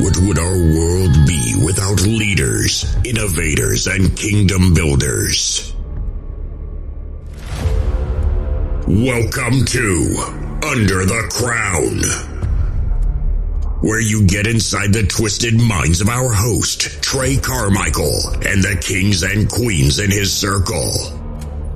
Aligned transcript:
what 0.00 0.16
would 0.16 0.38
our 0.38 0.56
world 0.56 1.12
be 1.26 1.54
without 1.62 2.00
leaders, 2.00 2.86
innovators, 3.04 3.86
and 3.86 4.16
kingdom 4.16 4.72
builders? 4.72 5.74
Welcome 8.86 9.66
to 9.66 10.16
Under 10.66 11.04
the 11.04 11.28
Crown, 11.30 12.00
where 13.82 14.00
you 14.00 14.26
get 14.26 14.46
inside 14.46 14.94
the 14.94 15.06
twisted 15.06 15.60
minds 15.60 16.00
of 16.00 16.08
our 16.08 16.32
host, 16.32 17.02
Trey 17.02 17.36
Carmichael, 17.36 18.30
and 18.46 18.64
the 18.64 18.80
kings 18.80 19.22
and 19.22 19.50
queens 19.50 19.98
in 19.98 20.10
his 20.10 20.32
circle. 20.32 20.92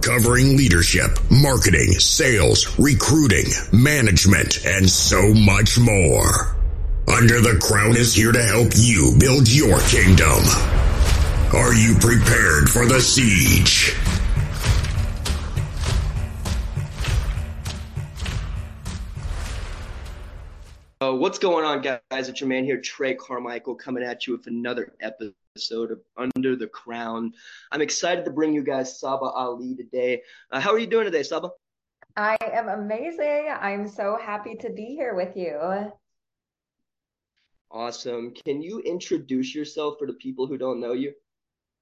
Covering 0.00 0.56
leadership, 0.56 1.18
marketing, 1.30 1.92
sales, 1.92 2.78
recruiting, 2.78 3.46
management, 3.72 4.64
and 4.64 4.88
so 4.88 5.34
much 5.34 5.78
more. 5.78 6.53
Under 7.06 7.40
the 7.40 7.58
Crown 7.60 7.96
is 7.96 8.14
here 8.14 8.32
to 8.32 8.42
help 8.42 8.72
you 8.74 9.14
build 9.20 9.50
your 9.52 9.78
kingdom. 9.80 10.40
Are 11.52 11.74
you 11.74 11.94
prepared 12.00 12.70
for 12.70 12.86
the 12.86 12.98
siege? 12.98 13.94
Uh, 21.00 21.12
what's 21.12 21.38
going 21.38 21.66
on, 21.66 21.82
guys? 21.82 22.00
It's 22.10 22.40
your 22.40 22.48
man 22.48 22.64
here, 22.64 22.80
Trey 22.80 23.14
Carmichael, 23.14 23.74
coming 23.74 24.02
at 24.02 24.26
you 24.26 24.32
with 24.32 24.46
another 24.46 24.94
episode 25.00 25.90
of 25.90 26.00
Under 26.16 26.56
the 26.56 26.66
Crown. 26.66 27.34
I'm 27.70 27.82
excited 27.82 28.24
to 28.24 28.30
bring 28.30 28.54
you 28.54 28.64
guys 28.64 28.98
Sabah 28.98 29.30
Ali 29.34 29.76
today. 29.76 30.22
Uh, 30.50 30.58
how 30.58 30.72
are 30.72 30.78
you 30.78 30.86
doing 30.86 31.04
today, 31.04 31.20
Sabah? 31.20 31.50
I 32.16 32.38
am 32.40 32.68
amazing. 32.68 33.52
I'm 33.60 33.88
so 33.88 34.16
happy 34.16 34.54
to 34.56 34.70
be 34.70 34.94
here 34.96 35.14
with 35.14 35.36
you. 35.36 35.92
Awesome. 37.74 38.32
Can 38.44 38.62
you 38.62 38.78
introduce 38.82 39.52
yourself 39.52 39.96
for 39.98 40.06
the 40.06 40.12
people 40.12 40.46
who 40.46 40.56
don't 40.56 40.78
know 40.78 40.92
you? 40.92 41.12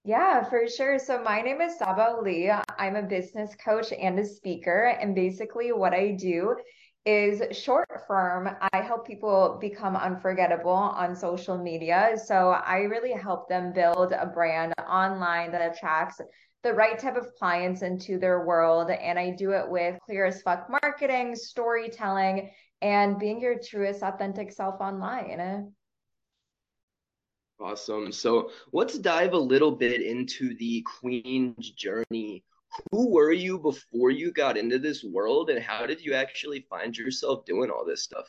Yeah, 0.04 0.42
for 0.48 0.66
sure. 0.66 0.98
So 0.98 1.22
my 1.22 1.42
name 1.42 1.60
is 1.60 1.78
Sabah 1.78 2.16
Ali. 2.16 2.50
I'm 2.78 2.96
a 2.96 3.02
business 3.02 3.54
coach 3.62 3.92
and 3.92 4.18
a 4.18 4.24
speaker. 4.24 4.96
And 4.98 5.14
basically 5.14 5.70
what 5.70 5.92
I 5.92 6.12
do 6.12 6.56
is 7.04 7.42
short 7.54 7.86
form. 8.06 8.48
I 8.72 8.80
help 8.80 9.06
people 9.06 9.58
become 9.60 9.94
unforgettable 9.94 10.72
on 10.72 11.14
social 11.14 11.58
media. 11.58 12.16
So 12.24 12.52
I 12.52 12.78
really 12.78 13.12
help 13.12 13.50
them 13.50 13.74
build 13.74 14.12
a 14.12 14.24
brand 14.24 14.72
online 14.88 15.52
that 15.52 15.76
attracts 15.76 16.22
the 16.62 16.72
right 16.72 16.98
type 16.98 17.16
of 17.16 17.34
clients 17.38 17.82
into 17.82 18.18
their 18.18 18.46
world. 18.46 18.90
And 18.90 19.18
I 19.18 19.36
do 19.36 19.52
it 19.52 19.68
with 19.68 19.98
clear 20.06 20.24
as 20.24 20.40
fuck 20.40 20.70
marketing, 20.70 21.36
storytelling, 21.36 22.50
and 22.80 23.18
being 23.18 23.42
your 23.42 23.58
truest, 23.58 24.02
authentic 24.02 24.52
self 24.52 24.80
online. 24.80 25.74
Awesome. 27.62 28.10
So 28.10 28.50
let's 28.72 28.98
dive 28.98 29.34
a 29.34 29.38
little 29.38 29.70
bit 29.70 30.02
into 30.02 30.56
the 30.56 30.82
Queen's 30.82 31.70
journey. 31.70 32.42
Who 32.90 33.10
were 33.10 33.32
you 33.32 33.58
before 33.58 34.10
you 34.10 34.32
got 34.32 34.56
into 34.56 34.78
this 34.78 35.04
world, 35.04 35.48
and 35.48 35.62
how 35.62 35.86
did 35.86 36.00
you 36.00 36.14
actually 36.14 36.66
find 36.68 36.96
yourself 36.96 37.44
doing 37.44 37.70
all 37.70 37.84
this 37.84 38.02
stuff? 38.02 38.26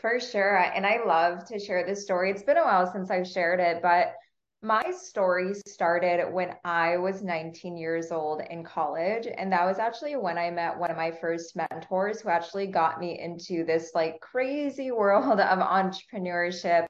For 0.00 0.18
sure. 0.18 0.56
And 0.56 0.84
I 0.84 1.04
love 1.06 1.44
to 1.46 1.58
share 1.58 1.86
this 1.86 2.02
story. 2.02 2.30
It's 2.30 2.42
been 2.42 2.56
a 2.56 2.64
while 2.64 2.90
since 2.90 3.10
I've 3.10 3.28
shared 3.28 3.60
it, 3.60 3.80
but 3.80 4.14
my 4.62 4.90
story 4.90 5.52
started 5.66 6.32
when 6.32 6.54
I 6.64 6.96
was 6.96 7.22
19 7.22 7.76
years 7.76 8.10
old 8.10 8.42
in 8.50 8.64
college. 8.64 9.26
And 9.36 9.52
that 9.52 9.66
was 9.66 9.78
actually 9.78 10.16
when 10.16 10.38
I 10.38 10.50
met 10.50 10.78
one 10.78 10.90
of 10.90 10.96
my 10.96 11.10
first 11.10 11.56
mentors 11.56 12.20
who 12.20 12.30
actually 12.30 12.66
got 12.66 12.98
me 12.98 13.18
into 13.18 13.64
this 13.64 13.92
like 13.94 14.20
crazy 14.20 14.90
world 14.92 15.40
of 15.40 15.58
entrepreneurship 15.58 16.86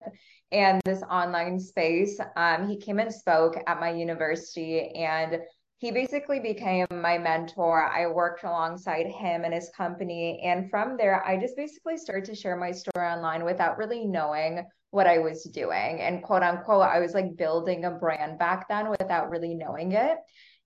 and 0.52 0.80
this 0.84 1.02
online 1.10 1.58
space. 1.58 2.20
Um, 2.36 2.68
he 2.68 2.76
came 2.76 3.00
and 3.00 3.12
spoke 3.12 3.56
at 3.66 3.80
my 3.80 3.90
university 3.90 4.90
and 4.90 5.40
he 5.78 5.90
basically 5.90 6.40
became 6.40 6.86
my 6.90 7.18
mentor. 7.18 7.84
I 7.84 8.06
worked 8.06 8.44
alongside 8.44 9.06
him 9.06 9.44
and 9.44 9.52
his 9.52 9.70
company. 9.76 10.40
And 10.42 10.70
from 10.70 10.96
there, 10.96 11.22
I 11.24 11.36
just 11.36 11.56
basically 11.56 11.98
started 11.98 12.24
to 12.26 12.34
share 12.34 12.56
my 12.56 12.72
story 12.72 13.06
online 13.06 13.44
without 13.44 13.76
really 13.76 14.06
knowing 14.06 14.64
what 14.90 15.06
I 15.06 15.18
was 15.18 15.44
doing. 15.44 16.00
And 16.00 16.22
quote 16.22 16.42
unquote, 16.42 16.82
I 16.82 16.98
was 17.00 17.12
like 17.12 17.36
building 17.36 17.84
a 17.84 17.90
brand 17.90 18.38
back 18.38 18.68
then 18.68 18.88
without 18.88 19.28
really 19.28 19.54
knowing 19.54 19.92
it. 19.92 20.16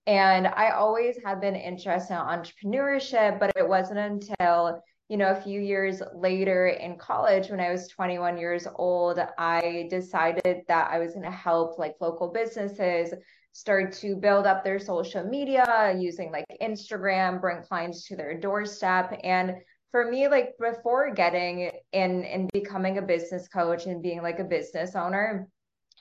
And 0.07 0.47
I 0.47 0.69
always 0.69 1.17
had 1.23 1.41
been 1.41 1.55
interested 1.55 2.13
in 2.13 2.19
entrepreneurship, 2.19 3.39
but 3.39 3.51
it 3.57 3.67
wasn't 3.67 3.99
until 3.99 4.81
you 5.09 5.17
know, 5.17 5.31
a 5.31 5.41
few 5.41 5.59
years 5.59 6.01
later 6.15 6.67
in 6.67 6.97
college, 6.97 7.49
when 7.49 7.59
I 7.59 7.69
was 7.69 7.89
21 7.89 8.37
years 8.37 8.65
old, 8.75 9.19
I 9.37 9.87
decided 9.89 10.61
that 10.69 10.89
I 10.89 10.99
was 10.99 11.11
going 11.11 11.25
to 11.25 11.31
help 11.31 11.77
like 11.77 11.95
local 11.99 12.31
businesses 12.31 13.13
start 13.53 13.93
to 13.93 14.15
build 14.15 14.45
up 14.45 14.63
their 14.63 14.79
social 14.79 15.23
media 15.23 15.95
using 15.97 16.31
like 16.31 16.45
Instagram, 16.61 17.41
bring 17.41 17.61
clients 17.63 18.07
to 18.07 18.15
their 18.15 18.39
doorstep. 18.39 19.19
And 19.23 19.55
for 19.91 20.09
me, 20.09 20.27
like 20.27 20.53
before 20.59 21.13
getting 21.13 21.71
in 21.91 22.23
and 22.23 22.49
becoming 22.53 22.97
a 22.97 23.01
business 23.01 23.47
coach 23.47 23.85
and 23.85 24.01
being 24.01 24.21
like 24.21 24.39
a 24.39 24.45
business 24.45 24.95
owner, 24.95 25.49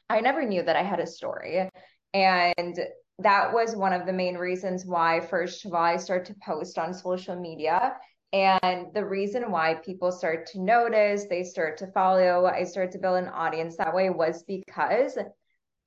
I 0.09 0.21
never 0.21 0.45
knew 0.45 0.63
that 0.63 0.77
I 0.77 0.83
had 0.83 1.01
a 1.01 1.07
story. 1.07 1.69
And 2.15 2.81
that 3.19 3.53
was 3.53 3.77
one 3.77 3.93
of 3.93 4.07
the 4.07 4.13
main 4.13 4.37
reasons 4.37 4.87
why, 4.87 5.21
first 5.21 5.65
of 5.67 5.75
all, 5.75 5.83
I 5.83 5.97
started 5.97 6.33
to 6.33 6.41
post 6.45 6.79
on 6.79 6.95
social 6.95 7.37
media 7.37 7.97
and 8.33 8.95
the 8.95 9.05
reason 9.05 9.51
why 9.51 9.75
people 9.75 10.13
start 10.13 10.47
to 10.53 10.61
notice, 10.61 11.27
they 11.29 11.43
start 11.43 11.77
to 11.79 11.89
follow, 11.89 12.47
I 12.47 12.63
start 12.63 12.93
to 12.93 12.99
build 12.99 13.19
an 13.19 13.29
audience 13.29 13.77
that 13.77 13.95
way 13.95 14.09
was 14.09 14.45
because 14.45 15.19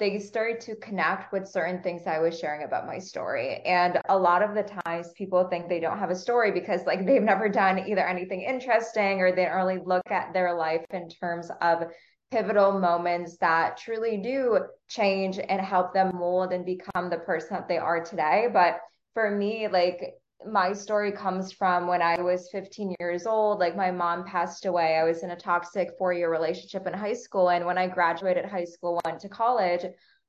they 0.03 0.19
started 0.19 0.59
to 0.59 0.75
connect 0.75 1.31
with 1.31 1.47
certain 1.47 1.81
things 1.81 2.05
I 2.05 2.19
was 2.19 2.37
sharing 2.37 2.63
about 2.63 2.85
my 2.85 2.99
story. 2.99 3.61
And 3.65 4.01
a 4.09 4.17
lot 4.17 4.43
of 4.43 4.53
the 4.53 4.69
times 4.83 5.13
people 5.13 5.47
think 5.47 5.69
they 5.69 5.79
don't 5.79 5.97
have 5.97 6.09
a 6.09 6.15
story 6.15 6.51
because 6.51 6.81
like 6.85 7.05
they've 7.05 7.23
never 7.23 7.47
done 7.47 7.79
either 7.87 8.05
anything 8.05 8.41
interesting 8.41 9.21
or 9.21 9.33
they 9.33 9.45
don't 9.45 9.55
really 9.55 9.79
look 9.81 10.11
at 10.11 10.33
their 10.33 10.55
life 10.55 10.83
in 10.89 11.07
terms 11.07 11.49
of 11.61 11.85
pivotal 12.31 12.77
moments 12.77 13.37
that 13.37 13.77
truly 13.77 14.17
do 14.17 14.59
change 14.89 15.39
and 15.39 15.61
help 15.61 15.93
them 15.93 16.13
mold 16.17 16.51
and 16.51 16.65
become 16.65 17.09
the 17.09 17.19
person 17.19 17.51
that 17.51 17.69
they 17.69 17.77
are 17.77 18.03
today. 18.03 18.49
But 18.51 18.79
for 19.13 19.31
me, 19.31 19.69
like 19.69 20.15
my 20.47 20.73
story 20.73 21.11
comes 21.11 21.51
from 21.51 21.87
when 21.87 22.01
I 22.01 22.21
was 22.21 22.49
15 22.51 22.95
years 22.99 23.25
old. 23.25 23.59
Like 23.59 23.75
my 23.75 23.91
mom 23.91 24.25
passed 24.25 24.65
away. 24.65 24.95
I 24.95 25.03
was 25.03 25.23
in 25.23 25.31
a 25.31 25.35
toxic 25.35 25.89
four 25.97 26.13
year 26.13 26.31
relationship 26.31 26.87
in 26.87 26.93
high 26.93 27.13
school. 27.13 27.49
And 27.49 27.65
when 27.65 27.77
I 27.77 27.87
graduated 27.87 28.45
high 28.45 28.65
school, 28.65 28.99
went 29.05 29.19
to 29.21 29.29
college, 29.29 29.85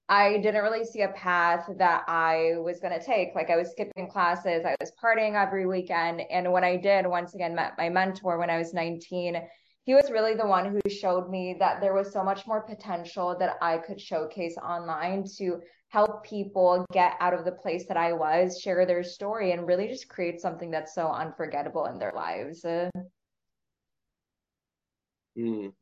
I 0.09 0.39
didn't 0.39 0.63
really 0.63 0.85
see 0.85 1.03
a 1.03 1.09
path 1.09 1.69
that 1.79 2.05
I 2.09 2.55
was 2.59 2.81
going 2.81 2.99
to 2.99 3.05
take. 3.05 3.35
Like 3.35 3.51
I 3.51 3.57
was 3.57 3.71
skipping 3.71 4.09
classes, 4.11 4.65
I 4.65 4.77
was 4.81 4.93
partying 5.03 5.35
every 5.35 5.67
weekend. 5.67 6.23
And 6.31 6.53
when 6.53 6.65
I 6.65 6.77
did, 6.77 7.07
once 7.07 7.35
again, 7.35 7.55
met 7.55 7.79
my 7.79 7.89
mentor 7.89 8.39
when 8.39 8.51
I 8.51 8.59
was 8.59 8.75
19, 8.75 9.41
he 9.85 9.95
was 9.95 10.11
really 10.11 10.35
the 10.35 10.47
one 10.47 10.71
who 10.71 10.91
showed 10.91 11.31
me 11.31 11.57
that 11.59 11.81
there 11.81 11.95
was 11.95 12.13
so 12.13 12.25
much 12.25 12.47
more 12.47 12.63
potential 12.63 13.37
that 13.39 13.57
I 13.61 13.79
could 13.79 14.01
showcase 14.01 14.57
online 14.57 15.25
to 15.37 15.61
help 15.95 16.25
people 16.25 16.85
get 16.93 17.17
out 17.21 17.33
of 17.33 17.45
the 17.45 17.53
place 17.53 17.87
that 17.87 17.97
I 17.97 18.13
was, 18.13 18.61
share 18.61 18.85
their 18.85 19.05
story, 19.05 19.53
and 19.53 19.65
really 19.65 19.87
just 19.87 20.09
create 20.09 20.41
something 20.41 20.69
that's 20.69 20.93
so 20.93 21.07
unforgettable 21.07 21.87
in 21.87 22.01
their 22.01 22.11
lives. 22.11 22.65
Mm. 25.39 25.73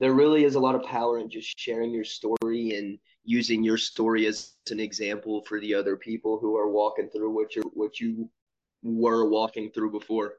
There 0.00 0.14
really 0.14 0.44
is 0.44 0.54
a 0.54 0.60
lot 0.60 0.74
of 0.74 0.84
power 0.84 1.18
in 1.18 1.28
just 1.28 1.52
sharing 1.58 1.92
your 1.92 2.04
story 2.04 2.76
and 2.76 2.98
using 3.24 3.62
your 3.62 3.76
story 3.76 4.26
as 4.26 4.54
an 4.70 4.80
example 4.80 5.44
for 5.44 5.60
the 5.60 5.74
other 5.74 5.98
people 5.98 6.38
who 6.38 6.56
are 6.56 6.70
walking 6.70 7.10
through 7.10 7.30
what 7.34 7.54
you 7.54 7.62
what 7.74 8.00
you 8.00 8.30
were 8.82 9.28
walking 9.28 9.70
through 9.70 9.90
before. 9.90 10.34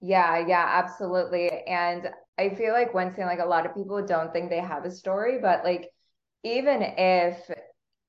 Yeah, 0.00 0.46
yeah, 0.46 0.66
absolutely. 0.70 1.50
And 1.66 2.10
I 2.38 2.50
feel 2.50 2.72
like 2.72 2.94
one 2.94 3.12
thing 3.14 3.26
like 3.26 3.40
a 3.40 3.44
lot 3.44 3.66
of 3.66 3.74
people 3.74 4.06
don't 4.06 4.32
think 4.32 4.50
they 4.50 4.60
have 4.60 4.84
a 4.84 4.90
story, 4.90 5.40
but 5.40 5.64
like 5.64 5.90
even 6.44 6.82
if 6.82 7.50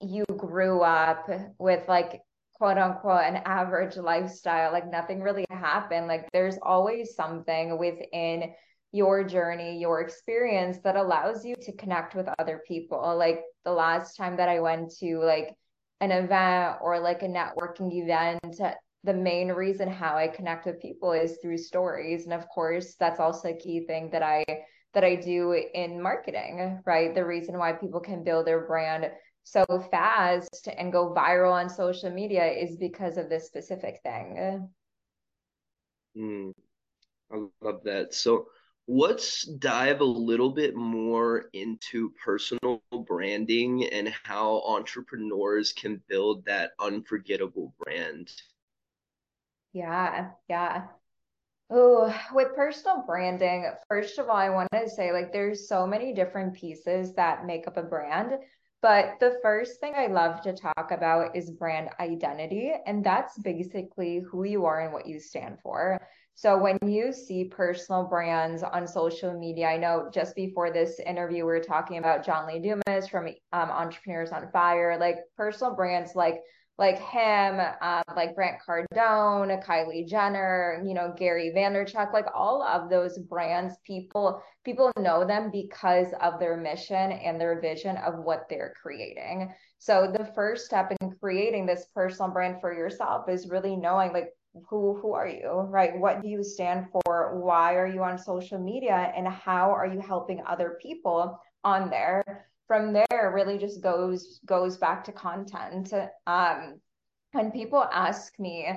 you 0.01 0.25
grew 0.37 0.81
up 0.81 1.29
with 1.57 1.87
like 1.87 2.21
quote 2.55 2.77
unquote 2.77 3.23
an 3.23 3.37
average 3.45 3.95
lifestyle, 3.97 4.71
like 4.71 4.89
nothing 4.89 5.21
really 5.21 5.45
happened, 5.49 6.07
like 6.07 6.29
there's 6.31 6.57
always 6.61 7.15
something 7.15 7.77
within 7.77 8.53
your 8.91 9.23
journey, 9.23 9.79
your 9.79 10.01
experience 10.01 10.79
that 10.83 10.95
allows 10.95 11.45
you 11.45 11.55
to 11.61 11.71
connect 11.73 12.15
with 12.15 12.27
other 12.39 12.61
people. 12.67 13.15
Like 13.17 13.41
the 13.63 13.71
last 13.71 14.15
time 14.15 14.37
that 14.37 14.49
I 14.49 14.59
went 14.59 14.91
to 14.99 15.19
like 15.19 15.55
an 16.01 16.11
event 16.11 16.77
or 16.81 16.99
like 16.99 17.21
a 17.23 17.27
networking 17.27 17.93
event, 17.93 18.59
the 19.03 19.13
main 19.13 19.49
reason 19.49 19.89
how 19.89 20.17
I 20.17 20.27
connect 20.27 20.65
with 20.65 20.81
people 20.81 21.13
is 21.13 21.37
through 21.41 21.57
stories. 21.57 22.25
And 22.25 22.33
of 22.33 22.47
course, 22.49 22.95
that's 22.99 23.19
also 23.19 23.49
a 23.49 23.57
key 23.57 23.85
thing 23.85 24.09
that 24.11 24.23
I 24.23 24.43
that 24.93 25.03
I 25.03 25.15
do 25.15 25.53
in 25.53 26.01
marketing, 26.01 26.81
right? 26.85 27.13
The 27.13 27.25
reason 27.25 27.57
why 27.57 27.73
people 27.73 27.99
can 27.99 28.23
build 28.23 28.47
their 28.47 28.65
brand 28.65 29.11
so 29.43 29.65
fast 29.91 30.67
and 30.77 30.91
go 30.91 31.13
viral 31.13 31.51
on 31.53 31.69
social 31.69 32.11
media 32.11 32.45
is 32.45 32.77
because 32.77 33.17
of 33.17 33.29
this 33.29 33.47
specific 33.47 33.99
thing. 34.03 34.69
Mm, 36.17 36.53
I 37.31 37.47
love 37.61 37.83
that. 37.85 38.13
So, 38.13 38.49
let's 38.87 39.43
dive 39.47 40.01
a 40.01 40.05
little 40.05 40.51
bit 40.51 40.75
more 40.75 41.49
into 41.53 42.11
personal 42.23 42.81
branding 43.07 43.85
and 43.85 44.09
how 44.23 44.61
entrepreneurs 44.63 45.73
can 45.73 46.01
build 46.09 46.45
that 46.45 46.73
unforgettable 46.79 47.73
brand. 47.79 48.31
Yeah, 49.73 50.31
yeah. 50.47 50.89
Oh, 51.71 52.11
with 52.33 52.55
personal 52.55 53.03
branding, 53.05 53.69
first 53.87 54.17
of 54.17 54.27
all, 54.27 54.35
I 54.35 54.49
want 54.49 54.69
to 54.73 54.89
say 54.89 55.11
like 55.11 55.31
there's 55.31 55.67
so 55.67 55.85
many 55.85 56.13
different 56.13 56.55
pieces 56.55 57.13
that 57.13 57.45
make 57.45 57.67
up 57.67 57.77
a 57.77 57.83
brand. 57.83 58.33
But 58.81 59.19
the 59.19 59.37
first 59.43 59.79
thing 59.79 59.93
I 59.95 60.07
love 60.07 60.41
to 60.41 60.53
talk 60.53 60.91
about 60.91 61.35
is 61.35 61.51
brand 61.51 61.89
identity. 61.99 62.71
And 62.87 63.03
that's 63.03 63.37
basically 63.37 64.19
who 64.19 64.45
you 64.45 64.65
are 64.65 64.81
and 64.81 64.93
what 64.93 65.05
you 65.05 65.19
stand 65.19 65.59
for. 65.61 65.99
So 66.33 66.57
when 66.57 66.79
you 66.81 67.11
see 67.11 67.43
personal 67.43 68.05
brands 68.05 68.63
on 68.63 68.87
social 68.87 69.37
media, 69.37 69.67
I 69.67 69.77
know 69.77 70.09
just 70.11 70.35
before 70.35 70.71
this 70.71 70.99
interview, 70.99 71.39
we 71.39 71.51
were 71.51 71.59
talking 71.59 71.97
about 71.97 72.25
John 72.25 72.47
Lee 72.47 72.59
Dumas 72.59 73.09
from 73.09 73.27
um, 73.51 73.69
Entrepreneurs 73.69 74.31
on 74.31 74.49
Fire, 74.51 74.97
like 74.97 75.17
personal 75.35 75.75
brands 75.75 76.15
like 76.15 76.39
like 76.79 76.97
him, 76.97 77.59
um, 77.81 78.03
like 78.15 78.33
Grant 78.35 78.55
Cardone, 78.65 79.61
Kylie 79.65 80.07
Jenner, 80.07 80.81
you 80.87 80.93
know, 80.93 81.13
Gary 81.15 81.51
Vaynerchuk, 81.53 82.13
like 82.13 82.27
all 82.33 82.63
of 82.63 82.89
those 82.89 83.17
brands, 83.17 83.75
people 83.85 84.41
people 84.63 84.89
know 84.97 85.25
them 85.25 85.51
because 85.51 86.07
of 86.21 86.39
their 86.39 86.55
mission 86.55 87.11
and 87.11 87.39
their 87.39 87.59
vision 87.59 87.97
of 87.97 88.23
what 88.23 88.45
they're 88.49 88.73
creating. 88.81 89.53
So 89.77 90.09
the 90.17 90.31
first 90.33 90.65
step 90.65 90.95
in 91.01 91.11
creating 91.19 91.65
this 91.65 91.85
personal 91.93 92.31
brand 92.31 92.61
for 92.61 92.73
yourself 92.73 93.27
is 93.27 93.49
really 93.49 93.75
knowing 93.75 94.13
like 94.13 94.29
who 94.69 94.97
who 95.01 95.13
are 95.13 95.27
you 95.27 95.49
right? 95.69 95.99
What 95.99 96.21
do 96.21 96.29
you 96.29 96.45
stand 96.45 96.85
for? 96.91 97.41
Why 97.41 97.75
are 97.75 97.87
you 97.87 98.03
on 98.03 98.17
social 98.17 98.57
media? 98.57 99.11
And 99.17 99.27
how 99.27 99.69
are 99.69 99.85
you 99.85 99.99
helping 99.99 100.41
other 100.47 100.77
people 100.81 101.37
on 101.65 101.89
there 101.89 102.23
from 102.69 102.93
there 102.93 103.33
really 103.35 103.57
just 103.57 103.81
goes 103.81 104.39
goes 104.45 104.77
back 104.77 105.03
to 105.05 105.11
content. 105.11 105.91
Um 106.27 106.79
when 107.33 107.51
people 107.51 107.83
ask 107.91 108.31
me 108.39 108.71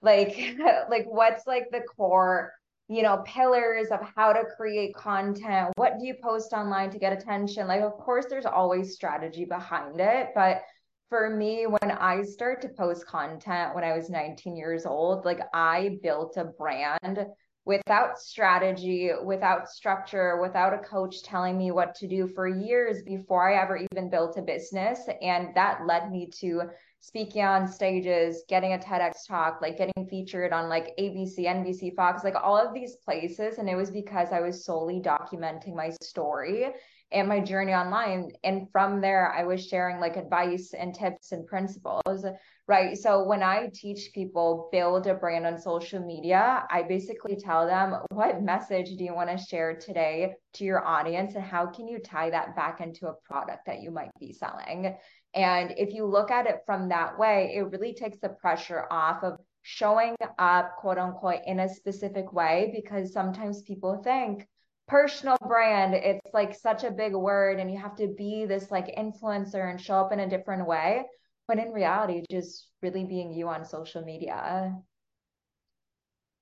like 0.00 0.56
like 0.88 1.04
what's 1.06 1.46
like 1.46 1.64
the 1.72 1.82
core 1.96 2.52
you 2.88 3.02
know 3.02 3.22
pillars 3.26 3.88
of 3.88 4.00
how 4.16 4.32
to 4.32 4.44
create 4.56 4.94
content? 4.94 5.72
What 5.76 5.98
do 5.98 6.06
you 6.06 6.14
post 6.22 6.52
online 6.54 6.90
to 6.90 6.98
get 6.98 7.12
attention? 7.12 7.66
Like 7.66 7.82
of 7.82 7.98
course 7.98 8.26
there's 8.30 8.46
always 8.46 8.94
strategy 8.94 9.44
behind 9.44 10.00
it 10.00 10.28
but 10.34 10.62
for 11.08 11.30
me, 11.30 11.66
when 11.66 11.92
I 11.92 12.22
started 12.22 12.68
to 12.68 12.74
post 12.74 13.06
content 13.06 13.74
when 13.74 13.84
I 13.84 13.96
was 13.96 14.10
19 14.10 14.56
years 14.56 14.86
old, 14.86 15.24
like 15.24 15.40
I 15.54 15.98
built 16.02 16.36
a 16.36 16.44
brand 16.44 17.26
without 17.66 18.16
strategy, 18.16 19.10
without 19.24 19.68
structure, 19.68 20.40
without 20.40 20.72
a 20.72 20.78
coach 20.78 21.22
telling 21.24 21.58
me 21.58 21.72
what 21.72 21.96
to 21.96 22.06
do 22.06 22.28
for 22.28 22.46
years 22.46 23.02
before 23.02 23.50
I 23.50 23.60
ever 23.60 23.76
even 23.92 24.08
built 24.08 24.38
a 24.38 24.42
business. 24.42 25.00
And 25.20 25.48
that 25.56 25.84
led 25.84 26.12
me 26.12 26.30
to 26.40 26.62
speaking 27.00 27.44
on 27.44 27.66
stages, 27.66 28.44
getting 28.48 28.74
a 28.74 28.78
TEDx 28.78 29.26
talk, 29.28 29.58
like 29.60 29.76
getting 29.76 30.06
featured 30.08 30.52
on 30.52 30.68
like 30.68 30.96
ABC, 30.98 31.40
NBC, 31.40 31.94
Fox, 31.96 32.22
like 32.22 32.36
all 32.40 32.56
of 32.56 32.72
these 32.72 32.96
places. 33.04 33.58
And 33.58 33.68
it 33.68 33.74
was 33.74 33.90
because 33.90 34.28
I 34.30 34.40
was 34.40 34.64
solely 34.64 35.00
documenting 35.00 35.74
my 35.74 35.90
story 36.00 36.66
and 37.10 37.28
my 37.28 37.40
journey 37.40 37.74
online. 37.74 38.30
And 38.44 38.70
from 38.70 39.00
there, 39.00 39.32
I 39.32 39.42
was 39.42 39.66
sharing 39.66 39.98
like 39.98 40.16
advice 40.16 40.72
and 40.72 40.94
tips 40.94 41.32
and 41.32 41.46
principles, 41.46 42.24
right? 42.68 42.98
So 42.98 43.22
when 43.22 43.42
I 43.42 43.70
teach 43.72 44.10
people 44.12 44.68
build 44.72 45.06
a 45.06 45.14
brand 45.14 45.46
on 45.46 45.58
social 45.58 46.04
media, 46.04 46.64
I 46.68 46.82
basically 46.82 47.36
tell 47.36 47.66
them 47.66 47.94
what 48.10 48.42
message 48.42 48.96
do 48.96 49.04
you 49.04 49.14
want 49.14 49.30
to 49.30 49.38
share 49.38 49.76
today 49.76 50.34
to 50.54 50.64
your 50.64 50.84
audience 50.84 51.34
and 51.36 51.44
how 51.44 51.66
can 51.66 51.86
you 51.86 52.00
tie 52.00 52.30
that 52.30 52.56
back 52.56 52.80
into 52.80 53.06
a 53.06 53.14
product 53.24 53.66
that 53.66 53.82
you 53.82 53.92
might 53.92 54.10
be 54.18 54.32
selling? 54.32 54.96
And 55.34 55.74
if 55.76 55.94
you 55.94 56.06
look 56.06 56.30
at 56.30 56.46
it 56.46 56.62
from 56.66 56.88
that 56.88 57.18
way, 57.18 57.52
it 57.54 57.70
really 57.70 57.94
takes 57.94 58.18
the 58.18 58.30
pressure 58.30 58.86
off 58.90 59.22
of 59.22 59.38
showing 59.62 60.16
up, 60.38 60.76
quote 60.78 60.98
unquote, 60.98 61.40
in 61.46 61.60
a 61.60 61.68
specific 61.72 62.32
way, 62.32 62.72
because 62.74 63.12
sometimes 63.12 63.62
people 63.62 64.02
think, 64.02 64.46
personal 64.88 65.36
brand 65.48 65.94
it's 65.94 66.32
like 66.32 66.54
such 66.54 66.84
a 66.84 66.92
big 66.92 67.12
word 67.12 67.58
and 67.58 67.68
you 67.68 67.76
have 67.76 67.96
to 67.96 68.06
be 68.16 68.46
this 68.46 68.70
like 68.70 68.94
influencer 68.96 69.68
and 69.68 69.80
show 69.80 69.96
up 69.96 70.12
in 70.12 70.20
a 70.20 70.28
different 70.28 70.64
way 70.64 71.02
when 71.46 71.58
in 71.58 71.72
reality 71.72 72.24
just 72.30 72.68
really 72.82 73.04
being 73.04 73.32
you 73.32 73.48
on 73.48 73.64
social 73.64 74.02
media 74.02 74.74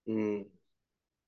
mm. 0.08 0.44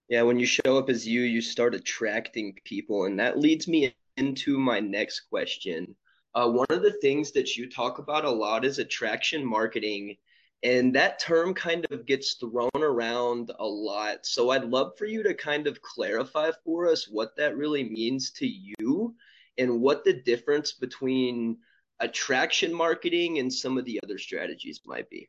yeah 0.09 0.23
when 0.23 0.39
you 0.39 0.47
show 0.47 0.79
up 0.79 0.89
as 0.89 1.07
you 1.07 1.23
you 1.23 1.41
start 1.41 1.75
attracting 1.75 2.57
people 2.65 3.05
and 3.05 3.19
that 3.19 3.39
leads 3.39 3.69
me 3.69 3.95
into 4.17 4.59
my 4.59 4.81
next 4.81 5.21
question 5.31 5.95
uh, 6.35 6.49
one 6.49 6.67
of 6.69 6.83
the 6.83 6.99
things 7.01 7.33
that 7.33 7.57
you 7.57 7.69
talk 7.69 7.99
about 7.99 8.27
a 8.27 8.31
lot 8.31 8.65
is 8.65 8.79
attraction 8.79 9.45
marketing 9.45 10.17
and 10.63 10.95
that 10.95 11.19
term 11.19 11.55
kind 11.55 11.87
of 11.91 12.07
gets 12.07 12.35
thrown 12.35 12.71
around 12.75 13.53
a 13.59 13.67
lot. 13.67 14.25
So 14.25 14.51
I'd 14.51 14.65
love 14.65 14.97
for 14.97 15.05
you 15.05 15.23
to 15.23 15.35
kind 15.35 15.67
of 15.67 15.83
clarify 15.83 16.51
for 16.65 16.89
us 16.89 17.09
what 17.09 17.37
that 17.37 17.57
really 17.57 17.85
means 17.85 18.31
to 18.33 18.47
you 18.47 19.15
and 19.59 19.81
what 19.81 20.05
the 20.05 20.15
difference 20.15 20.73
between 20.73 21.59
attraction 22.01 22.73
marketing 22.73 23.39
and 23.39 23.53
some 23.53 23.79
of 23.79 23.85
the 23.85 24.01
other 24.03 24.19
strategies 24.19 24.81
might 24.87 25.09
be. 25.11 25.29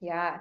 Yeah. 0.00 0.38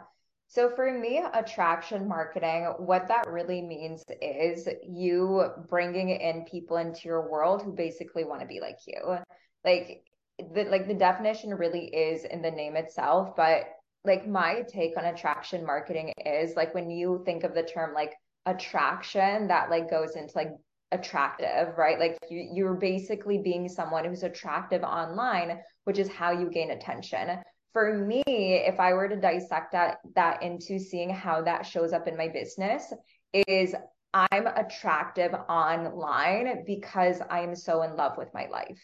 So 0.47 0.69
for 0.69 0.91
me, 0.91 1.23
attraction 1.33 2.07
marketing, 2.07 2.73
what 2.77 3.07
that 3.07 3.27
really 3.27 3.61
means 3.61 4.03
is 4.21 4.67
you 4.87 5.49
bringing 5.67 6.09
in 6.09 6.45
people 6.45 6.77
into 6.77 7.07
your 7.07 7.29
world 7.29 7.63
who 7.63 7.73
basically 7.73 8.23
want 8.25 8.41
to 8.41 8.47
be 8.47 8.59
like 8.59 8.77
you. 8.85 9.17
Like 9.63 10.03
the 10.37 10.65
like 10.65 10.87
the 10.87 10.93
definition 10.93 11.53
really 11.55 11.85
is 11.85 12.25
in 12.25 12.41
the 12.41 12.51
name 12.51 12.75
itself, 12.75 13.35
but 13.35 13.65
like 14.03 14.27
my 14.27 14.63
take 14.67 14.97
on 14.97 15.05
attraction 15.05 15.65
marketing 15.65 16.13
is 16.25 16.55
like 16.55 16.75
when 16.75 16.89
you 16.91 17.23
think 17.25 17.43
of 17.43 17.55
the 17.55 17.63
term 17.63 17.93
like 17.93 18.13
attraction 18.45 19.47
that 19.47 19.71
like 19.71 19.89
goes 19.89 20.15
into 20.15 20.33
like 20.35 20.51
attractive, 20.95 21.77
right? 21.77 21.99
Like 21.99 22.17
you, 22.29 22.49
you're 22.53 22.73
basically 22.73 23.37
being 23.37 23.69
someone 23.69 24.05
who's 24.05 24.23
attractive 24.23 24.83
online, 24.83 25.59
which 25.83 25.99
is 25.99 26.09
how 26.09 26.31
you 26.31 26.49
gain 26.49 26.71
attention. 26.71 27.39
For 27.73 27.97
me, 27.97 28.23
if 28.25 28.79
I 28.79 28.93
were 28.93 29.07
to 29.07 29.15
dissect 29.15 29.73
that 29.73 29.97
that 30.15 30.41
into 30.41 30.79
seeing 30.79 31.09
how 31.09 31.41
that 31.43 31.65
shows 31.65 31.93
up 31.93 32.07
in 32.07 32.17
my 32.17 32.27
business, 32.27 32.91
is 33.47 33.75
I'm 34.13 34.47
attractive 34.47 35.33
online 35.33 36.63
because 36.65 37.21
I'm 37.29 37.53
so 37.55 37.81
in 37.83 37.95
love 37.97 38.17
with 38.17 38.33
my 38.33 38.47
life. 38.47 38.81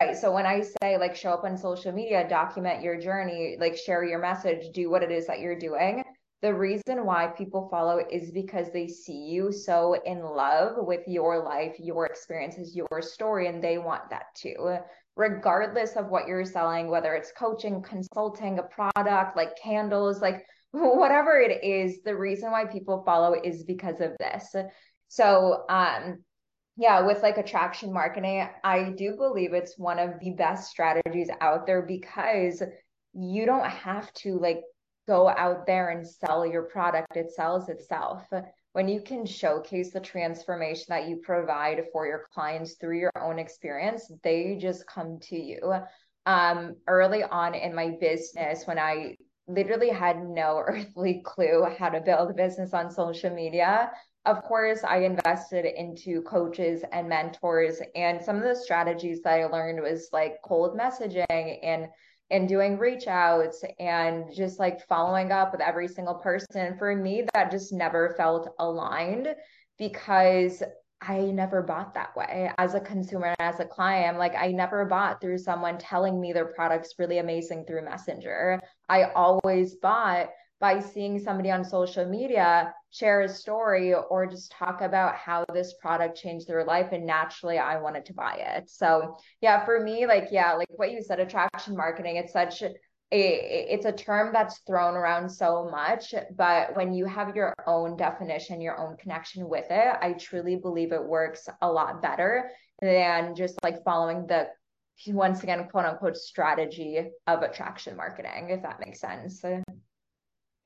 Right. 0.00 0.16
So 0.16 0.32
when 0.32 0.46
I 0.46 0.60
say 0.60 0.98
like 0.98 1.16
show 1.16 1.30
up 1.30 1.44
on 1.44 1.56
social 1.56 1.92
media, 1.92 2.28
document 2.28 2.82
your 2.82 3.00
journey, 3.00 3.56
like 3.58 3.76
share 3.76 4.04
your 4.04 4.20
message, 4.20 4.72
do 4.72 4.88
what 4.90 5.02
it 5.02 5.10
is 5.10 5.26
that 5.26 5.40
you're 5.40 5.58
doing, 5.58 6.04
the 6.42 6.54
reason 6.54 7.04
why 7.04 7.26
people 7.26 7.68
follow 7.70 8.00
is 8.10 8.30
because 8.30 8.72
they 8.72 8.88
see 8.88 9.26
you 9.26 9.52
so 9.52 9.94
in 10.06 10.20
love 10.20 10.72
with 10.78 11.06
your 11.06 11.44
life, 11.44 11.76
your 11.78 12.06
experiences, 12.06 12.74
your 12.74 13.02
story, 13.02 13.46
and 13.48 13.62
they 13.62 13.76
want 13.76 14.08
that 14.08 14.34
too. 14.34 14.78
Regardless 15.16 15.96
of 15.96 16.08
what 16.08 16.26
you're 16.26 16.46
selling, 16.46 16.88
whether 16.88 17.14
it's 17.14 17.32
coaching, 17.36 17.82
consulting, 17.82 18.58
a 18.58 18.62
product 18.62 19.36
like 19.36 19.50
candles, 19.62 20.22
like 20.22 20.46
whatever 20.70 21.38
it 21.38 21.62
is, 21.62 22.02
the 22.04 22.16
reason 22.16 22.50
why 22.50 22.64
people 22.64 23.02
follow 23.04 23.34
is 23.44 23.64
because 23.64 24.00
of 24.00 24.12
this. 24.18 24.54
So, 25.08 25.64
um, 25.68 26.24
yeah, 26.78 27.04
with 27.04 27.22
like 27.22 27.36
attraction 27.36 27.92
marketing, 27.92 28.48
I 28.64 28.94
do 28.96 29.14
believe 29.16 29.52
it's 29.52 29.78
one 29.78 29.98
of 29.98 30.18
the 30.20 30.30
best 30.30 30.70
strategies 30.70 31.28
out 31.42 31.66
there 31.66 31.82
because 31.82 32.62
you 33.12 33.44
don't 33.44 33.68
have 33.68 34.10
to 34.14 34.38
like 34.38 34.62
go 35.10 35.28
out 35.28 35.66
there 35.66 35.88
and 35.88 36.06
sell 36.06 36.46
your 36.46 36.62
product. 36.62 37.16
It 37.16 37.32
sells 37.32 37.68
itself. 37.68 38.22
When 38.74 38.86
you 38.86 39.00
can 39.00 39.26
showcase 39.26 39.92
the 39.92 39.98
transformation 39.98 40.86
that 40.90 41.08
you 41.08 41.16
provide 41.16 41.82
for 41.92 42.06
your 42.06 42.28
clients 42.32 42.74
through 42.74 43.00
your 43.00 43.10
own 43.20 43.40
experience, 43.40 44.08
they 44.22 44.56
just 44.60 44.86
come 44.86 45.18
to 45.22 45.36
you. 45.36 45.74
Um, 46.26 46.76
early 46.86 47.24
on 47.24 47.56
in 47.56 47.74
my 47.74 47.96
business, 48.00 48.68
when 48.68 48.78
I 48.78 49.16
literally 49.48 49.88
had 49.90 50.22
no 50.22 50.62
earthly 50.64 51.22
clue 51.24 51.66
how 51.76 51.88
to 51.88 52.00
build 52.00 52.30
a 52.30 52.34
business 52.34 52.72
on 52.72 52.88
social 52.88 53.30
media, 53.30 53.90
of 54.26 54.44
course, 54.44 54.84
I 54.84 54.98
invested 54.98 55.64
into 55.64 56.22
coaches 56.22 56.84
and 56.92 57.08
mentors, 57.08 57.80
and 57.96 58.22
some 58.22 58.36
of 58.36 58.44
the 58.44 58.54
strategies 58.54 59.22
that 59.22 59.40
I 59.40 59.46
learned 59.46 59.80
was 59.80 60.10
like 60.12 60.36
cold 60.44 60.78
messaging 60.78 61.58
and 61.64 61.88
and 62.30 62.48
doing 62.48 62.78
reach 62.78 63.06
outs 63.06 63.64
and 63.78 64.32
just 64.34 64.58
like 64.58 64.86
following 64.86 65.32
up 65.32 65.52
with 65.52 65.60
every 65.60 65.88
single 65.88 66.14
person. 66.14 66.76
For 66.78 66.94
me, 66.94 67.24
that 67.34 67.50
just 67.50 67.72
never 67.72 68.14
felt 68.16 68.54
aligned 68.58 69.28
because 69.78 70.62
I 71.02 71.20
never 71.20 71.62
bought 71.62 71.94
that 71.94 72.14
way 72.14 72.50
as 72.58 72.74
a 72.74 72.80
consumer, 72.80 73.28
and 73.28 73.36
as 73.40 73.60
a 73.60 73.64
client. 73.64 74.18
Like 74.18 74.34
I 74.36 74.52
never 74.52 74.84
bought 74.84 75.20
through 75.20 75.38
someone 75.38 75.78
telling 75.78 76.20
me 76.20 76.32
their 76.32 76.52
product's 76.52 76.94
really 76.98 77.18
amazing 77.18 77.64
through 77.66 77.84
Messenger. 77.84 78.60
I 78.88 79.04
always 79.14 79.76
bought 79.76 80.28
by 80.60 80.78
seeing 80.78 81.18
somebody 81.18 81.50
on 81.50 81.64
social 81.64 82.04
media 82.04 82.74
share 82.90 83.22
a 83.22 83.28
story 83.28 83.94
or 83.94 84.26
just 84.26 84.50
talk 84.52 84.80
about 84.80 85.14
how 85.14 85.44
this 85.52 85.74
product 85.80 86.16
changed 86.16 86.48
their 86.48 86.64
life 86.64 86.88
and 86.92 87.06
naturally 87.06 87.58
I 87.58 87.80
wanted 87.80 88.04
to 88.06 88.14
buy 88.14 88.34
it. 88.56 88.68
So, 88.68 89.16
yeah, 89.40 89.64
for 89.64 89.80
me 89.80 90.06
like 90.06 90.28
yeah, 90.30 90.54
like 90.54 90.68
what 90.76 90.90
you 90.90 91.02
said 91.02 91.20
attraction 91.20 91.76
marketing 91.76 92.16
it's 92.16 92.32
such 92.32 92.62
a 92.62 92.74
it's 93.12 93.86
a 93.86 93.92
term 93.92 94.32
that's 94.32 94.58
thrown 94.60 94.94
around 94.94 95.28
so 95.28 95.68
much, 95.68 96.14
but 96.36 96.76
when 96.76 96.94
you 96.94 97.06
have 97.06 97.34
your 97.34 97.52
own 97.66 97.96
definition, 97.96 98.60
your 98.60 98.78
own 98.78 98.96
connection 98.98 99.48
with 99.48 99.66
it, 99.68 99.96
I 100.00 100.12
truly 100.12 100.54
believe 100.54 100.92
it 100.92 101.04
works 101.04 101.48
a 101.60 101.70
lot 101.70 102.00
better 102.00 102.52
than 102.80 103.34
just 103.34 103.58
like 103.64 103.82
following 103.84 104.26
the 104.26 104.48
once 105.08 105.42
again 105.42 105.66
quote 105.70 105.86
unquote 105.86 106.16
strategy 106.16 107.10
of 107.26 107.42
attraction 107.42 107.96
marketing 107.96 108.50
if 108.50 108.62
that 108.62 108.80
makes 108.80 109.00
sense 109.00 109.42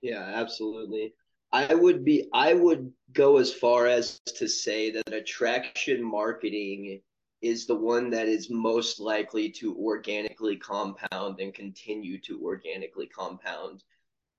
yeah 0.03 0.33
absolutely 0.35 1.15
I 1.55 1.73
would 1.73 2.05
be 2.05 2.29
I 2.33 2.53
would 2.53 2.93
go 3.13 3.37
as 3.37 3.55
far 3.55 3.87
as 3.87 4.19
to 4.39 4.49
say 4.49 4.91
that 4.91 5.15
attraction 5.15 6.03
marketing 6.03 7.01
is 7.43 7.65
the 7.65 7.77
one 7.77 8.11
that 8.11 8.27
is 8.27 8.51
most 8.51 8.99
likely 8.99 9.51
to 9.51 9.77
organically 9.77 10.57
compound 10.57 11.39
and 11.39 11.55
continue 11.55 12.19
to 12.23 12.43
organically 12.43 13.07
compound 13.07 13.85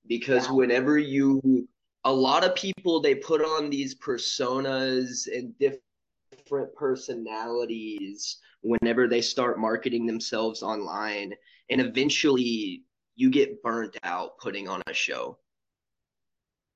because 0.07 0.47
yeah. 0.47 0.51
whenever 0.51 0.97
you 0.97 1.69
a 2.03 2.11
lot 2.11 2.43
of 2.43 2.53
people 2.53 2.99
they 2.99 3.15
put 3.15 3.41
on 3.41 3.69
these 3.69 3.95
personas 3.95 5.27
and 5.33 5.53
different 5.57 6.75
personalities 6.75 8.39
whenever 8.59 9.07
they 9.07 9.21
start 9.21 9.57
marketing 9.57 10.05
themselves 10.05 10.61
online 10.61 11.33
and 11.69 11.79
eventually 11.79 12.83
you 13.15 13.29
get 13.29 13.63
burnt 13.63 13.95
out 14.03 14.37
putting 14.37 14.67
on 14.67 14.81
a 14.87 14.93
show 14.93 15.37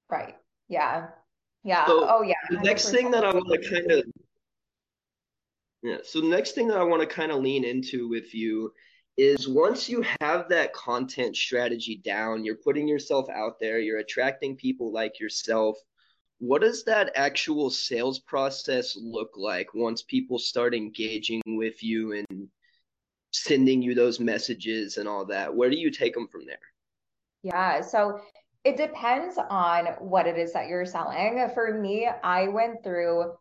Right. 0.10 0.36
Yeah. 0.68 1.08
Yeah. 1.64 1.86
So 1.86 2.08
oh 2.10 2.22
yeah. 2.22 2.36
The 2.50 2.60
next 2.60 2.90
thing 2.90 3.12
that 3.12 3.24
I 3.24 3.34
want 3.34 3.62
to 3.62 3.70
kind 3.70 3.92
of 3.92 4.04
yeah. 5.82 5.98
So 6.04 6.22
the 6.22 6.28
next 6.28 6.52
thing 6.52 6.68
that 6.68 6.78
I 6.78 6.84
want 6.84 7.02
to 7.02 7.08
kind 7.08 7.32
of 7.32 7.42
lean 7.42 7.64
into 7.64 8.10
with 8.10 8.34
you 8.34 8.74
is 9.18 9.48
once 9.48 9.90
you 9.90 10.04
have 10.22 10.48
that 10.50 10.74
content 10.74 11.36
strategy 11.36 12.02
down, 12.04 12.46
you're 12.46 12.56
putting 12.56 12.88
yourself 12.88 13.30
out 13.30 13.60
there, 13.60 13.80
you're 13.80 14.00
attracting 14.00 14.56
people 14.56 14.92
like 14.94 15.20
yourself. 15.20 15.78
What 16.40 16.62
does 16.62 16.86
that 16.86 17.12
actual 17.16 17.70
sales 17.70 18.20
process 18.20 18.98
look 19.00 19.32
like 19.36 19.74
once 19.74 20.04
people 20.04 20.40
start 20.40 20.74
engaging 20.74 21.42
with 21.46 21.84
you 21.84 22.14
and 22.14 22.48
sending 23.32 23.82
you 23.82 23.94
those 23.94 24.22
messages 24.22 24.98
and 24.98 25.08
all 25.08 25.26
that? 25.26 25.54
Where 25.54 25.70
do 25.70 25.78
you 25.78 25.92
take 25.92 26.14
them 26.14 26.30
from 26.30 26.46
there? 26.46 26.60
Yeah. 27.44 27.82
So 27.82 28.22
it 28.64 28.78
depends 28.78 29.38
on 29.50 29.86
what 30.00 30.28
it 30.28 30.38
is 30.38 30.54
that 30.54 30.68
you're 30.68 30.86
selling. 30.86 31.50
For 31.54 31.80
me, 31.80 32.10
I 32.24 32.48
went 32.48 32.84
through 32.84 33.34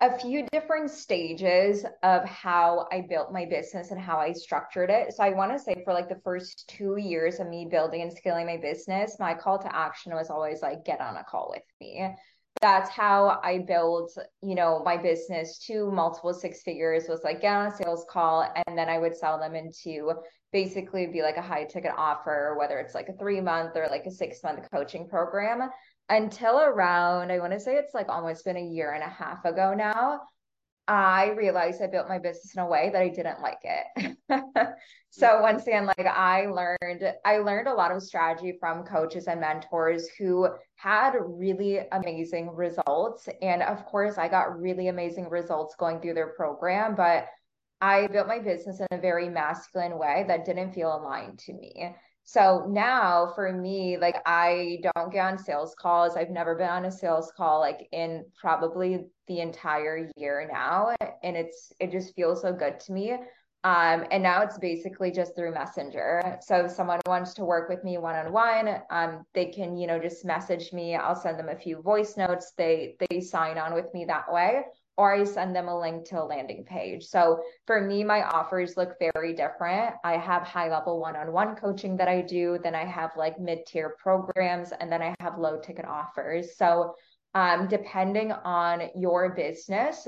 a 0.00 0.18
few 0.18 0.46
different 0.50 0.90
stages 0.90 1.84
of 2.02 2.24
how 2.24 2.88
I 2.90 3.06
built 3.08 3.32
my 3.32 3.44
business 3.44 3.92
and 3.92 4.00
how 4.00 4.18
I 4.18 4.32
structured 4.32 4.90
it. 4.90 5.14
So 5.14 5.22
I 5.22 5.30
want 5.30 5.52
to 5.52 5.58
say 5.58 5.82
for 5.84 5.92
like 5.92 6.08
the 6.08 6.20
first 6.24 6.68
two 6.68 6.96
years 6.96 7.38
of 7.38 7.48
me 7.48 7.68
building 7.70 8.02
and 8.02 8.12
scaling 8.12 8.46
my 8.46 8.56
business, 8.56 9.16
my 9.20 9.34
call 9.34 9.60
to 9.60 9.76
action 9.76 10.12
was 10.12 10.30
always 10.30 10.60
like, 10.60 10.84
get 10.84 11.00
on 11.00 11.16
a 11.16 11.24
call 11.24 11.50
with 11.50 11.62
me 11.80 12.14
that's 12.60 12.90
how 12.90 13.40
I 13.42 13.58
built, 13.58 14.16
you 14.40 14.54
know, 14.54 14.82
my 14.84 14.96
business 14.96 15.58
to 15.66 15.90
multiple 15.90 16.32
six 16.32 16.62
figures 16.62 17.08
was 17.08 17.22
like 17.24 17.40
get 17.40 17.54
on 17.54 17.66
a 17.66 17.76
sales 17.76 18.06
call 18.08 18.48
and 18.66 18.78
then 18.78 18.88
I 18.88 18.98
would 18.98 19.16
sell 19.16 19.38
them 19.38 19.54
into 19.54 20.12
basically 20.52 21.06
be 21.06 21.22
like 21.22 21.36
a 21.36 21.42
high 21.42 21.64
ticket 21.64 21.92
offer, 21.96 22.54
whether 22.58 22.78
it's 22.78 22.94
like 22.94 23.08
a 23.08 23.14
three 23.14 23.40
month 23.40 23.76
or 23.76 23.88
like 23.90 24.06
a 24.06 24.10
six 24.10 24.42
month 24.42 24.70
coaching 24.70 25.08
program 25.08 25.70
until 26.08 26.60
around, 26.60 27.32
I 27.32 27.38
want 27.38 27.52
to 27.52 27.60
say 27.60 27.74
it's 27.76 27.94
like 27.94 28.08
almost 28.08 28.44
been 28.44 28.56
a 28.56 28.64
year 28.64 28.92
and 28.92 29.02
a 29.02 29.08
half 29.08 29.44
ago 29.44 29.74
now. 29.74 30.20
I 30.88 31.30
realized 31.30 31.80
I 31.80 31.86
built 31.86 32.08
my 32.08 32.18
business 32.18 32.54
in 32.54 32.62
a 32.62 32.66
way 32.66 32.90
that 32.92 33.00
I 33.00 33.08
didn't 33.08 33.40
like 33.40 33.60
it. 33.62 34.16
so 35.10 35.40
once 35.40 35.62
again, 35.62 35.86
like 35.86 36.06
I 36.06 36.46
learned, 36.46 37.14
I 37.24 37.38
learned 37.38 37.68
a 37.68 37.74
lot 37.74 37.92
of 37.92 38.02
strategy 38.02 38.56
from 38.58 38.84
coaches 38.84 39.26
and 39.26 39.40
mentors 39.40 40.08
who 40.18 40.48
had 40.74 41.14
really 41.20 41.78
amazing 41.92 42.50
results. 42.54 43.28
And 43.40 43.62
of 43.62 43.86
course, 43.86 44.18
I 44.18 44.28
got 44.28 44.60
really 44.60 44.88
amazing 44.88 45.30
results 45.30 45.76
going 45.78 46.00
through 46.00 46.14
their 46.14 46.34
program, 46.34 46.96
but 46.96 47.26
I 47.82 48.06
built 48.06 48.28
my 48.28 48.38
business 48.38 48.80
in 48.80 48.86
a 48.92 49.00
very 49.00 49.28
masculine 49.28 49.98
way 49.98 50.24
that 50.28 50.44
didn't 50.44 50.72
feel 50.72 50.96
aligned 50.96 51.40
to 51.40 51.52
me. 51.52 51.92
So 52.22 52.64
now 52.68 53.32
for 53.34 53.52
me, 53.52 53.98
like 53.98 54.22
I 54.24 54.78
don't 54.94 55.12
get 55.12 55.26
on 55.26 55.36
sales 55.36 55.74
calls. 55.74 56.16
I've 56.16 56.30
never 56.30 56.54
been 56.54 56.68
on 56.68 56.84
a 56.84 56.92
sales 56.92 57.32
call 57.36 57.58
like 57.58 57.88
in 57.90 58.24
probably 58.40 59.00
the 59.26 59.40
entire 59.40 60.08
year 60.16 60.48
now. 60.50 60.94
And 61.24 61.36
it's 61.36 61.72
it 61.80 61.90
just 61.90 62.14
feels 62.14 62.40
so 62.40 62.52
good 62.52 62.78
to 62.80 62.92
me. 62.92 63.14
Um, 63.64 64.04
and 64.12 64.22
now 64.22 64.42
it's 64.42 64.58
basically 64.58 65.10
just 65.10 65.34
through 65.34 65.52
Messenger. 65.52 66.38
So 66.40 66.66
if 66.66 66.70
someone 66.70 67.00
wants 67.06 67.34
to 67.34 67.44
work 67.44 67.68
with 67.68 67.82
me 67.82 67.98
one 67.98 68.14
on 68.14 68.32
one, 68.32 69.24
they 69.34 69.46
can, 69.46 69.76
you 69.76 69.88
know, 69.88 69.98
just 69.98 70.24
message 70.24 70.72
me. 70.72 70.94
I'll 70.94 71.16
send 71.16 71.36
them 71.36 71.48
a 71.48 71.56
few 71.56 71.82
voice 71.82 72.16
notes. 72.16 72.52
They 72.56 72.94
they 73.10 73.20
sign 73.20 73.58
on 73.58 73.74
with 73.74 73.92
me 73.92 74.04
that 74.04 74.32
way 74.32 74.62
or 74.96 75.14
I 75.14 75.24
send 75.24 75.56
them 75.56 75.68
a 75.68 75.78
link 75.78 76.04
to 76.06 76.22
a 76.22 76.24
landing 76.24 76.64
page. 76.64 77.04
So 77.04 77.42
for 77.66 77.80
me, 77.80 78.04
my 78.04 78.22
offers 78.22 78.76
look 78.76 78.94
very 79.14 79.34
different. 79.34 79.94
I 80.04 80.16
have 80.18 80.42
high 80.42 80.70
level 80.70 81.00
one 81.00 81.16
on 81.16 81.32
one 81.32 81.56
coaching 81.56 81.96
that 81.96 82.08
I 82.08 82.20
do, 82.20 82.58
then 82.62 82.74
I 82.74 82.84
have 82.84 83.16
like 83.16 83.40
mid 83.40 83.64
tier 83.66 83.96
programs, 84.02 84.72
and 84.72 84.92
then 84.92 85.02
I 85.02 85.14
have 85.20 85.38
low 85.38 85.58
ticket 85.58 85.86
offers. 85.86 86.56
So 86.56 86.94
um, 87.34 87.68
depending 87.68 88.32
on 88.32 88.90
your 88.94 89.34
business, 89.34 90.06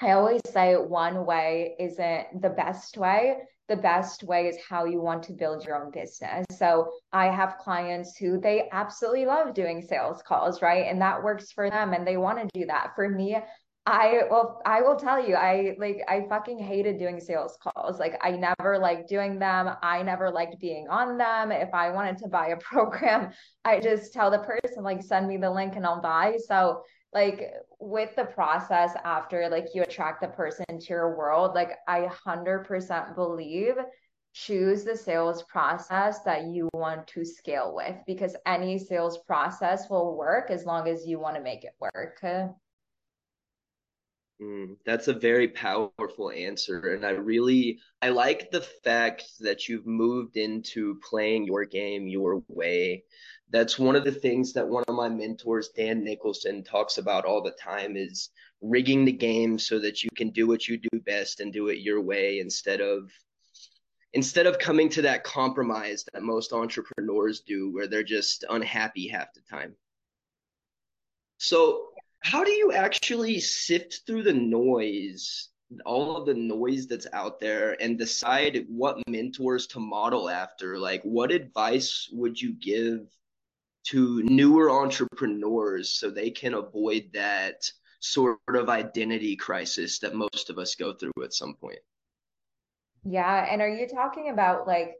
I 0.00 0.12
always 0.12 0.40
say 0.48 0.74
one 0.74 1.24
way 1.24 1.76
isn't 1.78 2.42
the 2.42 2.50
best 2.50 2.98
way. 2.98 3.36
The 3.68 3.76
best 3.76 4.24
way 4.24 4.48
is 4.48 4.56
how 4.68 4.84
you 4.84 5.00
want 5.00 5.22
to 5.24 5.32
build 5.32 5.64
your 5.64 5.82
own 5.82 5.90
business. 5.90 6.44
So 6.58 6.90
I 7.12 7.26
have 7.26 7.58
clients 7.58 8.16
who 8.16 8.38
they 8.38 8.68
absolutely 8.72 9.24
love 9.24 9.54
doing 9.54 9.80
sales 9.80 10.20
calls, 10.20 10.60
right? 10.60 10.86
And 10.90 11.00
that 11.00 11.22
works 11.22 11.52
for 11.52 11.70
them 11.70 11.92
and 11.94 12.06
they 12.06 12.16
want 12.16 12.38
to 12.38 12.60
do 12.60 12.66
that. 12.66 12.92
For 12.96 13.08
me, 13.08 13.38
I 13.84 14.22
well, 14.30 14.62
I 14.64 14.80
will 14.82 14.94
tell 14.94 15.26
you, 15.26 15.34
I 15.34 15.74
like 15.76 16.02
I 16.06 16.26
fucking 16.28 16.58
hated 16.58 16.98
doing 16.98 17.18
sales 17.18 17.58
calls. 17.60 17.98
Like 17.98 18.16
I 18.22 18.30
never 18.30 18.78
liked 18.78 19.08
doing 19.08 19.40
them. 19.40 19.70
I 19.82 20.02
never 20.02 20.30
liked 20.30 20.60
being 20.60 20.86
on 20.88 21.18
them. 21.18 21.50
If 21.50 21.74
I 21.74 21.90
wanted 21.90 22.18
to 22.18 22.28
buy 22.28 22.48
a 22.48 22.56
program, 22.58 23.32
I 23.64 23.80
just 23.80 24.12
tell 24.12 24.30
the 24.30 24.38
person 24.38 24.84
like 24.84 25.02
send 25.02 25.26
me 25.26 25.36
the 25.36 25.50
link 25.50 25.74
and 25.74 25.84
I'll 25.84 26.00
buy. 26.00 26.36
So 26.46 26.84
like 27.12 27.50
with 27.80 28.14
the 28.14 28.24
process 28.24 28.94
after 29.04 29.48
like 29.48 29.66
you 29.74 29.82
attract 29.82 30.20
the 30.20 30.28
person 30.28 30.64
to 30.68 30.86
your 30.88 31.16
world, 31.16 31.54
like 31.54 31.72
I 31.88 32.02
100% 32.02 33.14
believe 33.16 33.74
choose 34.32 34.84
the 34.84 34.96
sales 34.96 35.42
process 35.42 36.22
that 36.22 36.44
you 36.44 36.70
want 36.72 37.06
to 37.08 37.24
scale 37.24 37.74
with 37.74 37.96
because 38.06 38.34
any 38.46 38.78
sales 38.78 39.18
process 39.26 39.90
will 39.90 40.16
work 40.16 40.50
as 40.50 40.64
long 40.64 40.88
as 40.88 41.06
you 41.06 41.18
want 41.18 41.36
to 41.36 41.42
make 41.42 41.64
it 41.64 41.74
work. 41.80 42.18
Mm, 44.42 44.76
that's 44.84 45.08
a 45.08 45.12
very 45.12 45.48
powerful 45.48 46.30
answer. 46.30 46.94
And 46.94 47.06
I 47.06 47.10
really 47.10 47.78
I 48.00 48.08
like 48.08 48.50
the 48.50 48.60
fact 48.60 49.24
that 49.40 49.68
you've 49.68 49.86
moved 49.86 50.36
into 50.36 50.98
playing 51.08 51.44
your 51.46 51.64
game 51.64 52.08
your 52.08 52.42
way. 52.48 53.04
That's 53.50 53.78
one 53.78 53.94
of 53.94 54.04
the 54.04 54.12
things 54.12 54.52
that 54.54 54.66
one 54.66 54.84
of 54.88 54.94
my 54.96 55.08
mentors, 55.08 55.68
Dan 55.76 56.02
Nicholson, 56.02 56.64
talks 56.64 56.98
about 56.98 57.24
all 57.24 57.42
the 57.42 57.56
time 57.62 57.96
is 57.96 58.30
rigging 58.60 59.04
the 59.04 59.12
game 59.12 59.58
so 59.58 59.78
that 59.78 60.02
you 60.02 60.08
can 60.16 60.30
do 60.30 60.48
what 60.48 60.66
you 60.66 60.78
do 60.78 61.00
best 61.00 61.40
and 61.40 61.52
do 61.52 61.68
it 61.68 61.78
your 61.78 62.00
way 62.00 62.40
instead 62.40 62.80
of 62.80 63.10
instead 64.14 64.46
of 64.46 64.58
coming 64.58 64.88
to 64.88 65.02
that 65.02 65.24
compromise 65.24 66.04
that 66.12 66.22
most 66.22 66.52
entrepreneurs 66.52 67.40
do 67.40 67.72
where 67.72 67.86
they're 67.86 68.02
just 68.02 68.44
unhappy 68.50 69.06
half 69.08 69.32
the 69.34 69.40
time. 69.48 69.74
So 71.38 71.91
how 72.22 72.44
do 72.44 72.52
you 72.52 72.72
actually 72.72 73.40
sift 73.40 74.02
through 74.06 74.22
the 74.22 74.32
noise 74.32 75.48
all 75.86 76.16
of 76.16 76.26
the 76.26 76.34
noise 76.34 76.86
that's 76.86 77.06
out 77.12 77.40
there 77.40 77.80
and 77.80 77.98
decide 77.98 78.66
what 78.68 79.02
mentors 79.08 79.66
to 79.68 79.80
model 79.80 80.28
after? 80.28 80.78
Like 80.78 81.02
what 81.02 81.32
advice 81.32 82.08
would 82.12 82.40
you 82.40 82.52
give 82.52 83.06
to 83.84 84.22
newer 84.22 84.70
entrepreneurs 84.70 85.90
so 85.90 86.10
they 86.10 86.30
can 86.30 86.54
avoid 86.54 87.10
that 87.14 87.70
sort 88.00 88.38
of 88.48 88.68
identity 88.68 89.36
crisis 89.36 89.98
that 90.00 90.14
most 90.14 90.50
of 90.50 90.58
us 90.58 90.74
go 90.74 90.92
through 90.92 91.12
at 91.24 91.34
some 91.34 91.54
point? 91.54 91.78
Yeah 93.04 93.46
and 93.50 93.60
are 93.60 93.68
you 93.68 93.88
talking 93.88 94.30
about 94.30 94.66
like 94.66 94.94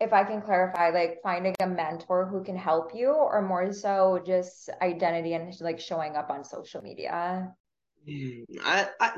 if 0.00 0.12
I 0.12 0.24
can 0.24 0.40
clarify, 0.40 0.90
like 0.90 1.20
finding 1.22 1.54
a 1.60 1.66
mentor 1.66 2.26
who 2.26 2.42
can 2.42 2.56
help 2.56 2.94
you, 2.94 3.10
or 3.10 3.42
more 3.42 3.72
so 3.72 4.20
just 4.24 4.70
identity 4.80 5.34
and 5.34 5.54
like 5.60 5.78
showing 5.78 6.16
up 6.16 6.30
on 6.30 6.44
social 6.44 6.82
media? 6.82 7.52
Hmm, 8.08 8.42
I, 8.64 8.88
I, 9.00 9.12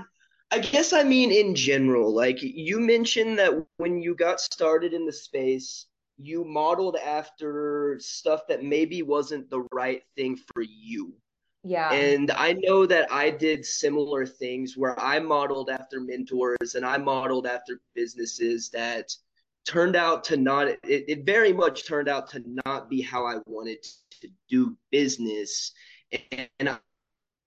I 0.50 0.58
guess 0.58 0.92
I 0.92 1.04
mean 1.04 1.30
in 1.30 1.54
general. 1.54 2.12
Like 2.12 2.38
you 2.42 2.80
mentioned 2.80 3.38
that 3.38 3.52
when 3.76 4.02
you 4.02 4.14
got 4.14 4.40
started 4.40 4.92
in 4.92 5.06
the 5.06 5.12
space, 5.12 5.86
you 6.18 6.44
modeled 6.44 6.96
after 6.96 7.96
stuff 8.00 8.42
that 8.48 8.62
maybe 8.62 9.02
wasn't 9.02 9.48
the 9.50 9.66
right 9.72 10.02
thing 10.16 10.36
for 10.52 10.62
you. 10.62 11.14
Yeah. 11.64 11.92
And 11.92 12.32
I 12.32 12.54
know 12.54 12.86
that 12.86 13.10
I 13.12 13.30
did 13.30 13.64
similar 13.64 14.26
things 14.26 14.76
where 14.76 14.98
I 14.98 15.20
modeled 15.20 15.70
after 15.70 16.00
mentors 16.00 16.74
and 16.74 16.84
I 16.84 16.98
modeled 16.98 17.46
after 17.46 17.80
businesses 17.94 18.68
that 18.70 19.14
turned 19.66 19.96
out 19.96 20.24
to 20.24 20.36
not, 20.36 20.68
it, 20.68 20.80
it 20.84 21.26
very 21.26 21.52
much 21.52 21.86
turned 21.86 22.08
out 22.08 22.28
to 22.30 22.42
not 22.66 22.88
be 22.88 23.00
how 23.00 23.26
I 23.26 23.38
wanted 23.46 23.82
to 24.20 24.28
do 24.48 24.76
business. 24.90 25.72
And 26.58 26.68
I, 26.68 26.78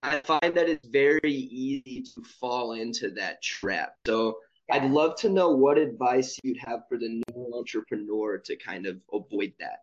I 0.03 0.19
find 0.21 0.53
that 0.55 0.69
it's 0.69 0.87
very 0.87 1.33
easy 1.33 2.03
to 2.03 2.21
fall 2.39 2.73
into 2.73 3.11
that 3.11 3.41
trap. 3.41 3.93
So. 4.07 4.37
I'd 4.71 4.89
love 4.89 5.15
to 5.17 5.29
know 5.29 5.51
what 5.51 5.77
advice 5.77 6.39
you'd 6.41 6.57
have 6.65 6.79
for 6.89 6.97
the 6.97 7.21
new 7.27 7.53
entrepreneur 7.53 8.39
to 8.39 8.55
kind 8.55 8.87
of 8.87 8.97
avoid 9.13 9.53
that. 9.59 9.81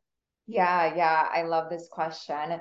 Yeah, 0.48 0.96
yeah, 0.96 1.28
I 1.32 1.42
love 1.42 1.70
this 1.70 1.86
question. 1.88 2.60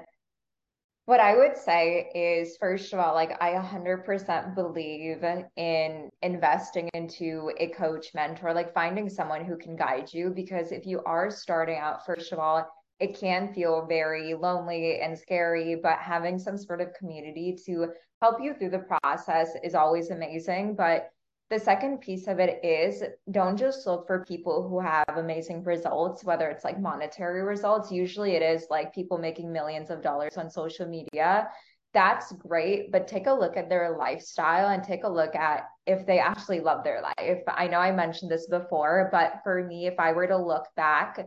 What 1.06 1.20
I 1.20 1.36
would 1.36 1.58
say 1.58 2.10
is, 2.14 2.58
first 2.58 2.94
of 2.94 3.00
all, 3.00 3.14
like 3.16 3.42
I 3.42 3.54
100% 3.54 4.56
believe 4.56 5.24
in 5.58 6.10
investing 6.22 6.90
into 6.94 7.52
a 7.58 7.68
coach, 7.70 8.14
mentor, 8.14 8.54
like 8.54 8.74
finding 8.74 9.10
someone 9.10 9.44
who 9.44 9.58
can 9.58 9.76
guide 9.76 10.14
you. 10.14 10.30
Because 10.30 10.72
if 10.72 10.86
you 10.86 11.02
are 11.06 11.32
starting 11.32 11.78
out, 11.78 12.06
first 12.06 12.32
of 12.32 12.40
all, 12.40 12.66
it 13.00 13.20
can 13.20 13.52
feel 13.52 13.88
very 13.88 14.36
lonely 14.36 15.02
and 15.02 15.18
scary, 15.18 15.76
but 15.76 15.98
having 15.98 16.38
some 16.38 16.58
sort 16.58 16.82
of 16.82 16.94
community 16.94 17.58
to 17.66 17.88
help 18.22 18.38
you 18.40 18.54
through 18.54 18.70
the 18.70 18.86
process 19.02 19.50
is 19.64 19.74
always 19.74 20.12
amazing. 20.12 20.76
But 20.76 21.10
the 21.52 21.60
second 21.60 22.00
piece 22.00 22.28
of 22.28 22.40
it 22.40 22.64
is 22.64 23.04
don't 23.30 23.58
just 23.58 23.86
look 23.86 24.08
for 24.08 24.24
people 24.26 24.68
who 24.68 24.80
have 24.80 25.06
amazing 25.10 25.64
results, 25.66 26.24
whether 26.24 26.50
it's 26.50 26.64
like 26.64 26.80
monetary 26.80 27.44
results. 27.44 27.92
Usually 27.92 28.32
it 28.32 28.42
is 28.42 28.68
like 28.70 28.96
people 28.96 29.18
making 29.18 29.52
millions 29.52 29.90
of 29.90 30.02
dollars 30.02 30.38
on 30.38 30.50
social 30.50 30.88
media. 30.88 31.50
That's 31.94 32.32
great, 32.32 32.90
but 32.94 33.06
take 33.06 33.28
a 33.28 33.34
look 33.34 33.58
at 33.58 33.68
their 33.68 33.98
lifestyle 33.98 34.70
and 34.70 34.82
take 34.82 35.04
a 35.04 35.10
look 35.10 35.36
at 35.36 35.66
if 35.86 36.06
they 36.06 36.20
actually 36.20 36.62
love 36.62 36.86
their 36.86 37.02
life. 37.02 37.42
I 37.50 37.68
know 37.68 37.80
I 37.80 37.92
mentioned 37.92 38.32
this 38.32 38.48
before, 38.48 39.10
but 39.12 39.42
for 39.44 39.62
me, 39.62 39.88
if 39.88 40.00
I 40.00 40.14
were 40.14 40.28
to 40.28 40.38
look 40.38 40.68
back 40.78 41.20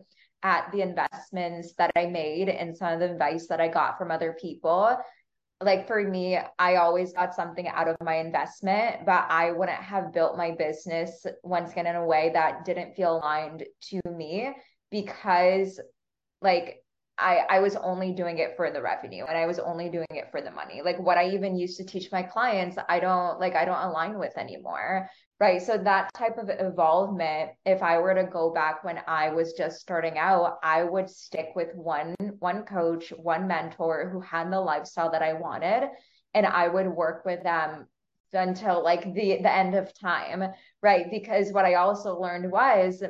at 0.42 0.72
the 0.72 0.80
investments 0.80 1.74
that 1.76 1.90
I 1.96 2.06
made 2.06 2.48
and 2.48 2.74
some 2.74 2.94
of 2.94 3.00
the 3.00 3.10
advice 3.12 3.46
that 3.48 3.60
I 3.60 3.68
got 3.68 3.98
from 3.98 4.10
other 4.10 4.34
people, 4.40 4.96
like 5.64 5.86
for 5.86 6.02
me, 6.02 6.38
I 6.58 6.76
always 6.76 7.12
got 7.12 7.34
something 7.34 7.66
out 7.68 7.88
of 7.88 7.96
my 8.02 8.16
investment, 8.16 9.06
but 9.06 9.26
I 9.28 9.50
wouldn't 9.52 9.78
have 9.78 10.12
built 10.12 10.36
my 10.36 10.50
business 10.52 11.26
once 11.42 11.72
again 11.72 11.86
in 11.86 11.96
a 11.96 12.04
way 12.04 12.30
that 12.34 12.64
didn't 12.64 12.94
feel 12.94 13.16
aligned 13.16 13.64
to 13.90 14.00
me 14.06 14.52
because 14.90 15.80
like 16.40 16.83
I 17.18 17.44
I 17.48 17.60
was 17.60 17.76
only 17.76 18.12
doing 18.12 18.38
it 18.38 18.56
for 18.56 18.70
the 18.70 18.82
revenue 18.82 19.24
and 19.24 19.36
I 19.38 19.46
was 19.46 19.58
only 19.58 19.88
doing 19.88 20.06
it 20.10 20.28
for 20.30 20.40
the 20.40 20.50
money. 20.50 20.82
Like 20.82 20.98
what 20.98 21.18
I 21.18 21.28
even 21.28 21.56
used 21.56 21.76
to 21.78 21.84
teach 21.84 22.10
my 22.10 22.22
clients, 22.22 22.76
I 22.88 23.00
don't 23.00 23.38
like 23.40 23.54
I 23.54 23.64
don't 23.64 23.82
align 23.82 24.18
with 24.18 24.36
anymore. 24.36 25.08
Right. 25.40 25.60
So 25.60 25.76
that 25.76 26.12
type 26.14 26.38
of 26.38 26.48
involvement, 26.48 27.50
if 27.66 27.82
I 27.82 27.98
were 27.98 28.14
to 28.14 28.24
go 28.24 28.52
back 28.52 28.84
when 28.84 29.00
I 29.06 29.30
was 29.30 29.52
just 29.52 29.80
starting 29.80 30.16
out, 30.16 30.58
I 30.62 30.84
would 30.84 31.10
stick 31.10 31.50
with 31.56 31.74
one 31.74 32.14
one 32.38 32.64
coach, 32.64 33.10
one 33.10 33.46
mentor 33.48 34.08
who 34.10 34.20
had 34.20 34.50
the 34.50 34.60
lifestyle 34.60 35.10
that 35.10 35.22
I 35.22 35.34
wanted, 35.34 35.88
and 36.34 36.46
I 36.46 36.68
would 36.68 36.88
work 36.88 37.24
with 37.24 37.42
them 37.42 37.86
until 38.32 38.82
like 38.82 39.04
the 39.14 39.38
the 39.42 39.52
end 39.52 39.74
of 39.74 39.92
time, 39.98 40.44
right? 40.82 41.06
Because 41.10 41.52
what 41.52 41.64
I 41.64 41.74
also 41.74 42.18
learned 42.18 42.50
was 42.50 43.02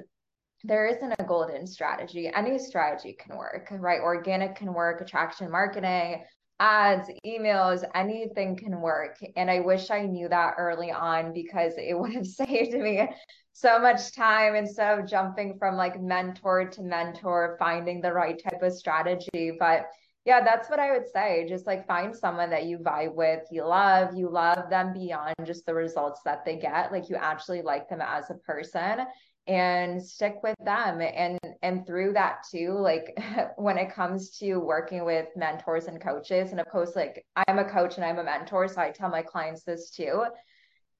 there 0.64 0.86
isn't 0.86 1.14
a 1.18 1.24
golden 1.24 1.66
strategy. 1.66 2.30
Any 2.34 2.58
strategy 2.58 3.16
can 3.18 3.36
work, 3.36 3.68
right? 3.70 4.00
Organic 4.00 4.56
can 4.56 4.72
work, 4.72 5.02
attraction 5.02 5.50
marketing, 5.50 6.24
ads, 6.58 7.10
emails, 7.26 7.84
anything 7.94 8.56
can 8.56 8.80
work. 8.80 9.18
And 9.36 9.50
I 9.50 9.60
wish 9.60 9.90
I 9.90 10.06
knew 10.06 10.26
that 10.28 10.54
early 10.56 10.90
on 10.90 11.34
because 11.34 11.74
it 11.76 11.94
would 11.98 12.14
have 12.14 12.26
saved 12.26 12.74
me 12.74 13.06
so 13.52 13.78
much 13.78 14.14
time 14.16 14.56
instead 14.56 14.98
of 14.98 15.06
jumping 15.06 15.58
from 15.58 15.76
like 15.76 16.00
mentor 16.00 16.68
to 16.70 16.82
mentor, 16.82 17.56
finding 17.58 18.00
the 18.00 18.12
right 18.12 18.42
type 18.42 18.62
of 18.62 18.72
strategy. 18.72 19.52
But 19.58 19.86
yeah, 20.24 20.42
that's 20.42 20.70
what 20.70 20.80
I 20.80 20.92
would 20.92 21.06
say. 21.12 21.46
Just 21.46 21.66
like 21.66 21.86
find 21.86 22.16
someone 22.16 22.48
that 22.48 22.64
you 22.64 22.78
vibe 22.78 23.14
with, 23.14 23.42
you 23.50 23.66
love, 23.66 24.14
you 24.16 24.30
love 24.30 24.70
them 24.70 24.94
beyond 24.94 25.34
just 25.44 25.66
the 25.66 25.74
results 25.74 26.20
that 26.24 26.46
they 26.46 26.56
get. 26.56 26.90
Like 26.90 27.10
you 27.10 27.16
actually 27.16 27.60
like 27.60 27.90
them 27.90 28.00
as 28.00 28.30
a 28.30 28.34
person 28.34 29.04
and 29.46 30.02
stick 30.02 30.36
with 30.42 30.56
them. 30.64 31.00
And 31.00 31.38
and 31.62 31.86
through 31.86 32.12
that 32.12 32.44
too 32.50 32.72
like 32.78 33.18
when 33.56 33.78
it 33.78 33.92
comes 33.92 34.30
to 34.38 34.56
working 34.58 35.04
with 35.04 35.28
mentors 35.34 35.86
and 35.86 36.00
coaches 36.00 36.50
and 36.50 36.60
of 36.60 36.68
course 36.68 36.94
like 36.94 37.24
i'm 37.48 37.58
a 37.58 37.64
coach 37.64 37.96
and 37.96 38.04
i'm 38.04 38.18
a 38.18 38.24
mentor 38.24 38.68
so 38.68 38.82
i 38.82 38.90
tell 38.90 39.08
my 39.08 39.22
clients 39.22 39.62
this 39.62 39.90
too 39.90 40.24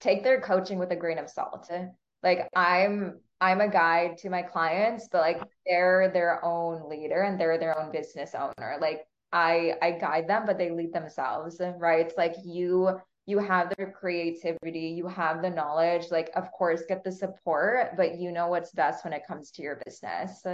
take 0.00 0.22
their 0.22 0.40
coaching 0.40 0.78
with 0.78 0.90
a 0.90 0.96
grain 0.96 1.18
of 1.18 1.30
salt. 1.30 1.70
Like 2.22 2.48
i'm 2.54 3.20
i'm 3.40 3.61
a 3.61 3.68
guide 3.68 4.18
to 4.18 4.30
my 4.30 4.42
clients 4.42 5.09
but 5.11 5.20
like 5.20 5.42
they're 5.66 6.11
their 6.12 6.44
own 6.44 6.88
leader 6.88 7.22
and 7.22 7.38
they're 7.38 7.59
their 7.59 7.78
own 7.78 7.92
business 7.92 8.35
owner. 8.35 8.76
Like 8.80 9.07
i 9.33 9.74
i 9.83 9.90
guide 9.92 10.28
them 10.28 10.44
but 10.46 10.59
they 10.59 10.70
lead 10.70 10.92
themselves 10.92 11.61
right? 11.78 12.07
It's 12.07 12.16
like 12.16 12.35
you 12.44 12.98
you 13.26 13.38
have 13.38 13.72
the 13.78 13.87
creativity, 13.87 14.88
you 14.88 15.06
have 15.06 15.40
the 15.42 15.50
knowledge, 15.50 16.10
like 16.10 16.30
of 16.37 16.50
course 16.52 16.82
get 16.88 17.02
the 17.04 17.12
support, 17.12 17.96
but 17.96 18.18
you 18.18 18.32
know 18.32 18.48
what's 18.48 18.72
best 18.72 19.04
when 19.04 19.12
it 19.12 19.22
comes 19.26 19.50
to 19.52 19.62
your 19.62 19.80
business. 19.84 20.44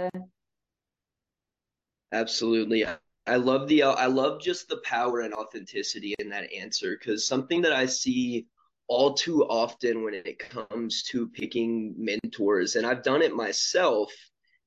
Absolutely. 2.11 2.85
I 3.27 3.35
love 3.35 3.67
the 3.67 3.83
I 3.83 4.07
love 4.07 4.41
just 4.41 4.67
the 4.67 4.81
power 4.83 5.21
and 5.21 5.33
authenticity 5.33 6.15
in 6.19 6.29
that 6.29 6.51
answer 6.51 6.97
cuz 6.97 7.27
something 7.27 7.61
that 7.61 7.73
I 7.73 7.85
see 7.85 8.47
all 8.87 9.13
too 9.13 9.45
often 9.45 10.03
when 10.03 10.13
it 10.13 10.39
comes 10.39 11.03
to 11.03 11.27
picking 11.29 11.95
mentors 11.97 12.75
and 12.75 12.85
I've 12.85 13.03
done 13.03 13.21
it 13.21 13.33
myself 13.33 14.11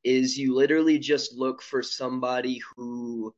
is 0.04 0.38
you 0.38 0.54
literally 0.54 0.98
just 0.98 1.34
look 1.34 1.62
for 1.62 1.82
somebody 1.82 2.62
who 2.76 3.34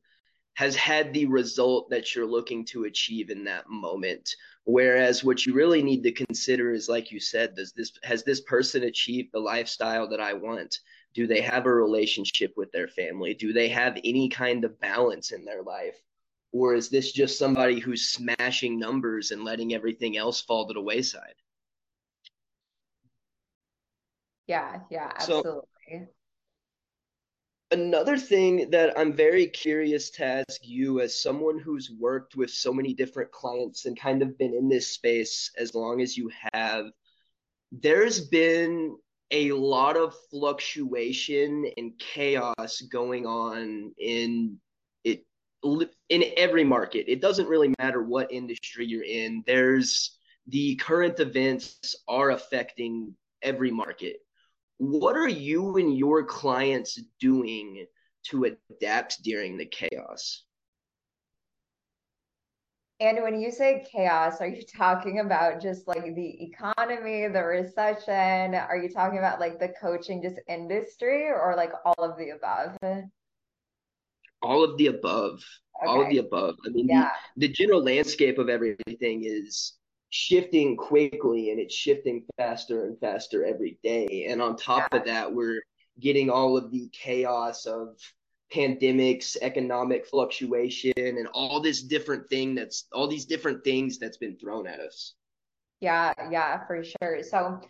has 0.53 0.75
had 0.75 1.13
the 1.13 1.25
result 1.25 1.89
that 1.89 2.15
you're 2.15 2.25
looking 2.25 2.65
to 2.65 2.85
achieve 2.85 3.29
in 3.29 3.43
that 3.45 3.69
moment 3.69 4.35
Whereas 4.69 5.23
what 5.23 5.45
you 5.45 5.53
really 5.53 5.81
need 5.81 6.03
to 6.03 6.11
consider 6.11 6.73
is, 6.73 6.89
like 6.89 7.09
you 7.09 7.21
said, 7.21 7.55
does 7.55 7.71
this 7.71 7.93
has 8.03 8.25
this 8.25 8.41
person 8.41 8.83
achieved 8.83 9.29
the 9.31 9.39
lifestyle 9.39 10.09
that 10.09 10.19
I 10.19 10.33
want? 10.33 10.79
Do 11.13 11.25
they 11.25 11.39
have 11.39 11.65
a 11.65 11.73
relationship 11.73 12.51
with 12.57 12.69
their 12.73 12.89
family? 12.89 13.33
Do 13.33 13.53
they 13.53 13.69
have 13.69 13.97
any 14.03 14.27
kind 14.27 14.65
of 14.65 14.77
balance 14.81 15.31
in 15.31 15.45
their 15.45 15.63
life? 15.63 15.95
Or 16.51 16.75
is 16.75 16.89
this 16.89 17.13
just 17.13 17.39
somebody 17.39 17.79
who's 17.79 18.09
smashing 18.09 18.77
numbers 18.77 19.31
and 19.31 19.45
letting 19.45 19.73
everything 19.73 20.17
else 20.17 20.41
fall 20.41 20.67
to 20.67 20.73
the 20.73 20.81
wayside? 20.81 21.35
Yeah, 24.47 24.81
yeah, 24.91 25.13
absolutely. 25.15 25.61
So, 25.91 26.07
Another 27.69 28.17
thing 28.17 28.69
that 28.69 28.97
I'm 28.97 29.11
very 29.11 29.47
curious 29.47 30.09
to 30.11 30.25
ask 30.25 30.61
you, 30.63 31.01
as 31.01 31.21
someone 31.21 31.59
who's 31.59 31.91
worked 31.91 32.37
with 32.37 32.49
so 32.49 32.71
many 32.71 32.93
different 32.93 33.31
clients 33.31 33.85
and 33.85 33.99
kind 33.99 34.21
of 34.21 34.37
been 34.37 34.53
in 34.53 34.69
this 34.69 34.87
space 34.87 35.51
as 35.57 35.75
long 35.75 36.01
as 36.01 36.15
you 36.15 36.31
have, 36.53 36.85
there's 37.73 38.21
been 38.21 38.95
a 39.31 39.51
lot 39.51 39.97
of 39.97 40.15
fluctuation 40.31 41.69
and 41.75 41.99
chaos 41.99 42.79
going 42.89 43.25
on 43.25 43.93
in 43.97 44.57
it 45.03 45.25
in 46.07 46.23
every 46.37 46.63
market. 46.63 47.11
It 47.11 47.19
doesn't 47.19 47.49
really 47.49 47.73
matter 47.79 48.01
what 48.01 48.31
industry 48.31 48.85
you're 48.85 49.03
in. 49.03 49.43
There's 49.45 50.17
the 50.47 50.77
current 50.77 51.19
events 51.19 51.95
are 52.07 52.31
affecting 52.31 53.13
every 53.41 53.71
market 53.71 54.21
what 54.77 55.15
are 55.15 55.27
you 55.27 55.77
and 55.77 55.97
your 55.97 56.23
clients 56.23 57.01
doing 57.19 57.85
to 58.27 58.45
adapt 58.45 59.23
during 59.23 59.57
the 59.57 59.65
chaos? 59.65 60.43
And 62.99 63.21
when 63.21 63.39
you 63.39 63.51
say 63.51 63.85
chaos, 63.91 64.41
are 64.41 64.47
you 64.47 64.63
talking 64.63 65.19
about 65.19 65.61
just 65.61 65.87
like 65.87 66.15
the 66.15 66.43
economy, 66.43 67.27
the 67.27 67.43
recession? 67.43 68.55
Are 68.55 68.77
you 68.77 68.89
talking 68.89 69.19
about 69.19 69.39
like 69.39 69.59
the 69.59 69.71
coaching 69.79 70.21
just 70.21 70.39
industry 70.47 71.29
or 71.29 71.53
like 71.55 71.71
all 71.85 72.03
of 72.03 72.17
the 72.17 72.31
above? 72.31 72.75
All 74.41 74.63
of 74.63 74.77
the 74.77 74.87
above. 74.87 75.43
Okay. 75.79 75.91
All 75.91 76.01
of 76.01 76.09
the 76.09 76.17
above. 76.17 76.55
I 76.65 76.69
mean, 76.69 76.87
yeah. 76.87 77.11
the, 77.35 77.47
the 77.47 77.53
general 77.53 77.83
landscape 77.83 78.39
of 78.39 78.49
everything 78.49 79.23
is 79.23 79.73
shifting 80.09 80.77
quickly 80.77 81.51
and 81.51 81.59
it's 81.59 81.75
shifting 81.75 82.23
faster 82.37 82.85
and 82.85 82.99
faster 82.99 83.45
every 83.45 83.77
day. 83.83 84.27
And 84.29 84.41
on 84.41 84.55
top 84.55 84.93
of 84.93 85.05
that, 85.05 85.33
we're 85.33 85.61
getting 85.99 86.29
all 86.29 86.57
of 86.57 86.71
the 86.71 86.89
chaos 86.93 87.65
of 87.65 87.97
pandemics, 88.53 89.35
economic 89.41 90.05
fluctuation, 90.07 90.93
and 90.97 91.27
all 91.33 91.61
this 91.61 91.81
different 91.81 92.29
thing 92.29 92.55
that's 92.55 92.87
all 92.93 93.07
these 93.07 93.25
different 93.25 93.63
things 93.63 93.97
that's 93.97 94.17
been 94.17 94.37
thrown 94.37 94.67
at 94.67 94.79
us. 94.79 95.15
Yeah, 95.79 96.13
yeah, 96.31 96.65
for 96.65 96.83
sure. 96.83 97.21
So 97.23 97.61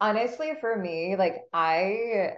honestly, 0.00 0.52
for 0.60 0.76
me, 0.76 1.16
like 1.16 1.42
I 1.52 2.34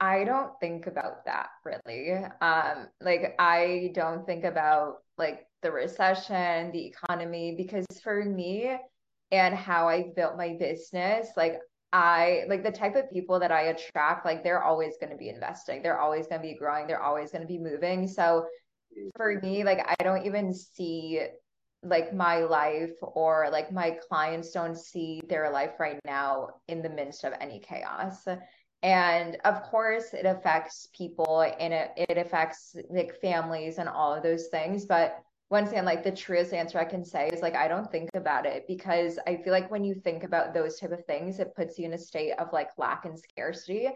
I 0.00 0.24
don't 0.24 0.52
think 0.60 0.86
about 0.86 1.24
that 1.24 1.48
really. 1.64 2.12
Um, 2.40 2.88
like 3.00 3.34
I 3.38 3.90
don't 3.94 4.26
think 4.26 4.44
about 4.44 4.98
like 5.18 5.46
the 5.66 5.72
recession, 5.72 6.70
the 6.70 6.86
economy, 6.86 7.56
because 7.56 7.84
for 8.04 8.24
me 8.24 8.76
and 9.32 9.52
how 9.52 9.88
I 9.88 10.12
built 10.14 10.36
my 10.36 10.56
business, 10.60 11.26
like 11.36 11.58
I 11.92 12.44
like 12.48 12.62
the 12.62 12.70
type 12.70 12.94
of 12.94 13.10
people 13.10 13.40
that 13.40 13.50
I 13.50 13.62
attract, 13.62 14.24
like 14.24 14.44
they're 14.44 14.62
always 14.62 14.94
going 15.00 15.10
to 15.10 15.16
be 15.16 15.28
investing, 15.28 15.82
they're 15.82 15.98
always 15.98 16.28
going 16.28 16.40
to 16.40 16.46
be 16.46 16.54
growing, 16.54 16.86
they're 16.86 17.02
always 17.02 17.32
going 17.32 17.42
to 17.42 17.48
be 17.48 17.58
moving. 17.58 18.06
So 18.06 18.46
for 19.16 19.40
me, 19.40 19.64
like 19.64 19.84
I 19.88 20.04
don't 20.04 20.24
even 20.24 20.54
see 20.54 21.26
like 21.82 22.14
my 22.14 22.38
life 22.38 22.94
or 23.02 23.48
like 23.50 23.72
my 23.72 23.98
clients 24.08 24.52
don't 24.52 24.78
see 24.78 25.20
their 25.28 25.50
life 25.50 25.80
right 25.80 25.98
now 26.04 26.50
in 26.68 26.80
the 26.80 26.90
midst 26.90 27.24
of 27.24 27.32
any 27.40 27.58
chaos. 27.58 28.24
And 28.84 29.36
of 29.44 29.62
course, 29.64 30.14
it 30.14 30.26
affects 30.26 30.86
people 30.96 31.40
and 31.58 31.74
it, 31.74 31.90
it 31.96 32.18
affects 32.18 32.76
like 32.88 33.20
families 33.20 33.78
and 33.78 33.88
all 33.88 34.14
of 34.14 34.22
those 34.22 34.46
things. 34.46 34.84
But 34.84 35.18
once 35.48 35.70
again, 35.70 35.84
like 35.84 36.02
the 36.02 36.10
truest 36.10 36.52
answer 36.52 36.78
I 36.78 36.84
can 36.84 37.04
say 37.04 37.28
is 37.28 37.40
like, 37.40 37.54
I 37.54 37.68
don't 37.68 37.90
think 37.90 38.10
about 38.14 38.46
it 38.46 38.64
because 38.66 39.18
I 39.26 39.36
feel 39.36 39.52
like 39.52 39.70
when 39.70 39.84
you 39.84 39.94
think 39.94 40.24
about 40.24 40.52
those 40.52 40.78
type 40.80 40.90
of 40.90 41.04
things, 41.04 41.38
it 41.38 41.54
puts 41.54 41.78
you 41.78 41.86
in 41.86 41.92
a 41.92 41.98
state 41.98 42.32
of 42.32 42.52
like 42.52 42.70
lack 42.78 43.04
and 43.04 43.18
scarcity. 43.18 43.88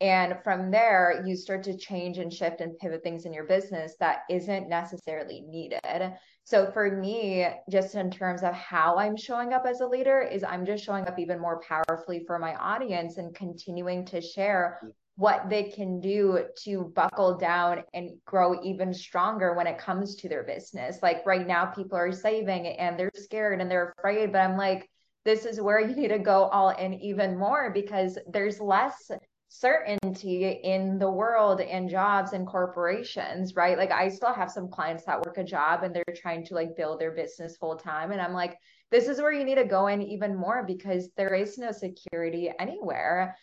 And 0.00 0.36
from 0.42 0.70
there, 0.70 1.22
you 1.24 1.36
start 1.36 1.62
to 1.64 1.76
change 1.76 2.18
and 2.18 2.32
shift 2.32 2.60
and 2.60 2.76
pivot 2.78 3.02
things 3.02 3.24
in 3.24 3.32
your 3.32 3.44
business 3.44 3.94
that 4.00 4.20
isn't 4.28 4.68
necessarily 4.68 5.42
needed. 5.48 6.12
So 6.44 6.70
for 6.72 6.90
me, 6.90 7.46
just 7.70 7.94
in 7.94 8.10
terms 8.10 8.42
of 8.42 8.52
how 8.52 8.98
I'm 8.98 9.16
showing 9.16 9.52
up 9.52 9.64
as 9.64 9.80
a 9.80 9.86
leader, 9.86 10.20
is 10.20 10.44
I'm 10.44 10.66
just 10.66 10.84
showing 10.84 11.06
up 11.06 11.18
even 11.18 11.40
more 11.40 11.60
powerfully 11.60 12.24
for 12.26 12.38
my 12.38 12.54
audience 12.56 13.16
and 13.16 13.34
continuing 13.34 14.04
to 14.06 14.20
share 14.20 14.80
mm. 14.84 14.90
What 15.16 15.48
they 15.48 15.64
can 15.64 15.98
do 15.98 16.44
to 16.64 16.92
buckle 16.94 17.38
down 17.38 17.82
and 17.94 18.10
grow 18.26 18.62
even 18.62 18.92
stronger 18.92 19.54
when 19.54 19.66
it 19.66 19.78
comes 19.78 20.14
to 20.16 20.28
their 20.28 20.44
business. 20.44 20.98
Like 21.02 21.24
right 21.24 21.46
now, 21.46 21.66
people 21.66 21.96
are 21.96 22.12
saving 22.12 22.66
and 22.66 22.98
they're 22.98 23.10
scared 23.14 23.60
and 23.60 23.70
they're 23.70 23.94
afraid, 23.98 24.30
but 24.30 24.42
I'm 24.42 24.58
like, 24.58 24.88
this 25.24 25.44
is 25.44 25.60
where 25.60 25.80
you 25.80 25.96
need 25.96 26.08
to 26.08 26.18
go 26.18 26.44
all 26.44 26.68
in 26.70 26.94
even 26.94 27.36
more 27.36 27.70
because 27.72 28.18
there's 28.28 28.60
less 28.60 29.10
certainty 29.48 30.60
in 30.62 30.98
the 30.98 31.10
world 31.10 31.60
and 31.60 31.88
jobs 31.88 32.32
and 32.32 32.46
corporations, 32.46 33.54
right? 33.56 33.78
Like 33.78 33.90
I 33.90 34.08
still 34.08 34.32
have 34.32 34.50
some 34.50 34.68
clients 34.68 35.04
that 35.06 35.24
work 35.24 35.38
a 35.38 35.44
job 35.44 35.82
and 35.82 35.94
they're 35.94 36.04
trying 36.14 36.44
to 36.46 36.54
like 36.54 36.76
build 36.76 37.00
their 37.00 37.12
business 37.12 37.56
full 37.56 37.76
time. 37.76 38.12
And 38.12 38.20
I'm 38.20 38.34
like, 38.34 38.58
this 38.90 39.08
is 39.08 39.18
where 39.18 39.32
you 39.32 39.44
need 39.44 39.56
to 39.56 39.64
go 39.64 39.86
in 39.86 40.02
even 40.02 40.36
more 40.36 40.64
because 40.66 41.08
there 41.16 41.34
is 41.34 41.58
no 41.58 41.72
security 41.72 42.52
anywhere. 42.58 43.36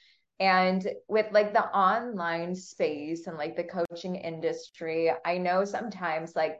And 0.44 0.86
with 1.08 1.28
like 1.32 1.54
the 1.54 1.64
online 1.70 2.54
space 2.54 3.28
and 3.28 3.38
like 3.38 3.56
the 3.56 3.64
coaching 3.64 4.18
industry, 4.18 5.10
I 5.24 5.38
know 5.38 5.64
sometimes 5.64 6.36
like 6.36 6.58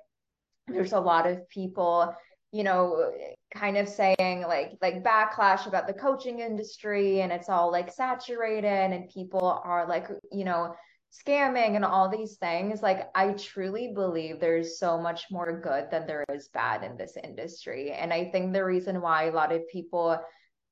there's 0.68 0.94
a 0.94 1.00
lot 1.02 1.28
of 1.28 1.50
people, 1.50 2.16
you 2.54 2.64
know, 2.64 3.12
kind 3.54 3.76
of 3.76 3.90
saying 3.90 4.44
like 4.48 4.78
like 4.82 5.04
backlash 5.04 5.68
about 5.68 5.88
the 5.88 5.94
coaching 5.94 6.40
industry 6.40 7.20
and 7.20 7.34
it's 7.34 7.50
all 7.50 7.74
like 7.74 7.92
saturated 7.92 8.94
and 8.94 9.10
people 9.10 9.62
are 9.66 9.86
like, 9.86 10.08
you 10.32 10.46
know, 10.46 10.74
scamming 11.12 11.76
and 11.76 11.84
all 11.84 12.08
these 12.08 12.38
things. 12.38 12.82
Like 12.82 13.10
I 13.16 13.34
truly 13.34 13.92
believe 13.94 14.40
there's 14.40 14.80
so 14.80 14.98
much 14.98 15.26
more 15.30 15.60
good 15.60 15.92
than 15.92 16.08
there 16.08 16.24
is 16.34 16.48
bad 16.54 16.86
in 16.86 16.96
this 16.96 17.18
industry. 17.22 17.92
And 17.92 18.14
I 18.14 18.30
think 18.32 18.54
the 18.54 18.64
reason 18.64 19.02
why 19.02 19.26
a 19.26 19.34
lot 19.34 19.52
of 19.52 19.68
people 19.68 20.18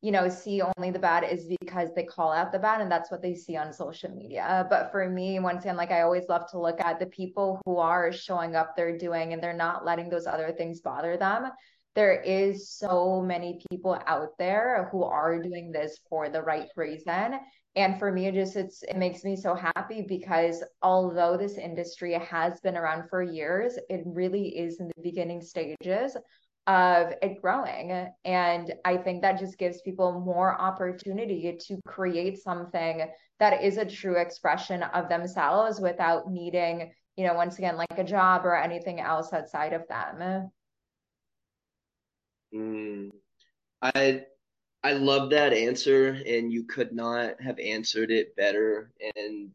you 0.01 0.11
know, 0.11 0.27
see 0.29 0.61
only 0.61 0.89
the 0.89 0.99
bad 0.99 1.23
is 1.23 1.45
because 1.59 1.89
they 1.95 2.03
call 2.03 2.31
out 2.31 2.51
the 2.51 2.57
bad 2.57 2.81
and 2.81 2.91
that's 2.91 3.11
what 3.11 3.21
they 3.21 3.35
see 3.35 3.55
on 3.55 3.71
social 3.71 4.09
media. 4.09 4.65
But 4.69 4.91
for 4.91 5.07
me, 5.07 5.39
once 5.39 5.63
again, 5.63 5.77
like 5.77 5.91
I 5.91 6.01
always 6.01 6.27
love 6.27 6.49
to 6.51 6.59
look 6.59 6.81
at 6.81 6.99
the 6.99 7.05
people 7.05 7.61
who 7.65 7.77
are 7.77 8.11
showing 8.11 8.55
up, 8.55 8.75
they're 8.75 8.97
doing, 8.97 9.33
and 9.33 9.43
they're 9.43 9.53
not 9.53 9.85
letting 9.85 10.09
those 10.09 10.25
other 10.25 10.51
things 10.51 10.81
bother 10.81 11.17
them. 11.17 11.51
There 11.93 12.19
is 12.21 12.69
so 12.69 13.21
many 13.21 13.61
people 13.69 13.99
out 14.07 14.29
there 14.39 14.89
who 14.91 15.03
are 15.03 15.41
doing 15.41 15.71
this 15.71 15.99
for 16.09 16.29
the 16.29 16.41
right 16.41 16.69
reason. 16.75 17.39
And 17.75 17.99
for 17.99 18.11
me, 18.11 18.25
it 18.25 18.33
just 18.33 18.55
it's 18.55 18.83
it 18.83 18.97
makes 18.97 19.23
me 19.23 19.35
so 19.35 19.53
happy 19.53 20.03
because 20.07 20.63
although 20.81 21.37
this 21.37 21.57
industry 21.57 22.13
has 22.13 22.59
been 22.61 22.75
around 22.75 23.07
for 23.09 23.21
years, 23.21 23.77
it 23.89 24.01
really 24.05 24.57
is 24.57 24.79
in 24.79 24.87
the 24.87 25.01
beginning 25.03 25.41
stages 25.41 26.17
of 26.67 27.13
it 27.21 27.41
growing. 27.41 28.07
And 28.23 28.73
I 28.85 28.97
think 28.97 29.21
that 29.21 29.39
just 29.39 29.57
gives 29.57 29.81
people 29.81 30.19
more 30.19 30.59
opportunity 30.59 31.57
to 31.67 31.79
create 31.87 32.41
something 32.41 33.07
that 33.39 33.63
is 33.63 33.77
a 33.77 33.85
true 33.85 34.17
expression 34.19 34.83
of 34.83 35.09
themselves 35.09 35.79
without 35.79 36.29
needing, 36.31 36.91
you 37.15 37.25
know, 37.25 37.33
once 37.33 37.57
again, 37.57 37.77
like 37.77 37.97
a 37.97 38.03
job 38.03 38.45
or 38.45 38.55
anything 38.55 38.99
else 38.99 39.33
outside 39.33 39.73
of 39.73 39.87
them. 39.87 40.51
Mm, 42.53 43.11
I 43.81 44.25
I 44.83 44.93
love 44.93 45.29
that 45.31 45.53
answer, 45.53 46.09
and 46.25 46.51
you 46.51 46.65
could 46.65 46.91
not 46.93 47.41
have 47.41 47.59
answered 47.59 48.11
it 48.11 48.35
better. 48.35 48.91
And 49.15 49.51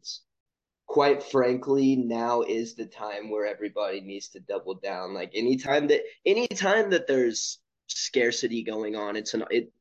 quite 0.87 1.21
frankly, 1.21 1.95
now 1.95 2.41
is 2.41 2.75
the 2.75 2.85
time 2.85 3.29
where 3.29 3.45
everybody 3.45 4.01
needs 4.01 4.29
to 4.29 4.39
double 4.39 4.75
down. 4.75 5.13
Like 5.13 5.31
anytime 5.35 5.87
that 5.87 6.01
anytime 6.25 6.89
that 6.91 7.07
there's 7.07 7.59
scarcity 7.87 8.63
going 8.63 8.95
on, 8.95 9.15
it's 9.15 9.33
an 9.33 9.43
it 9.51 9.71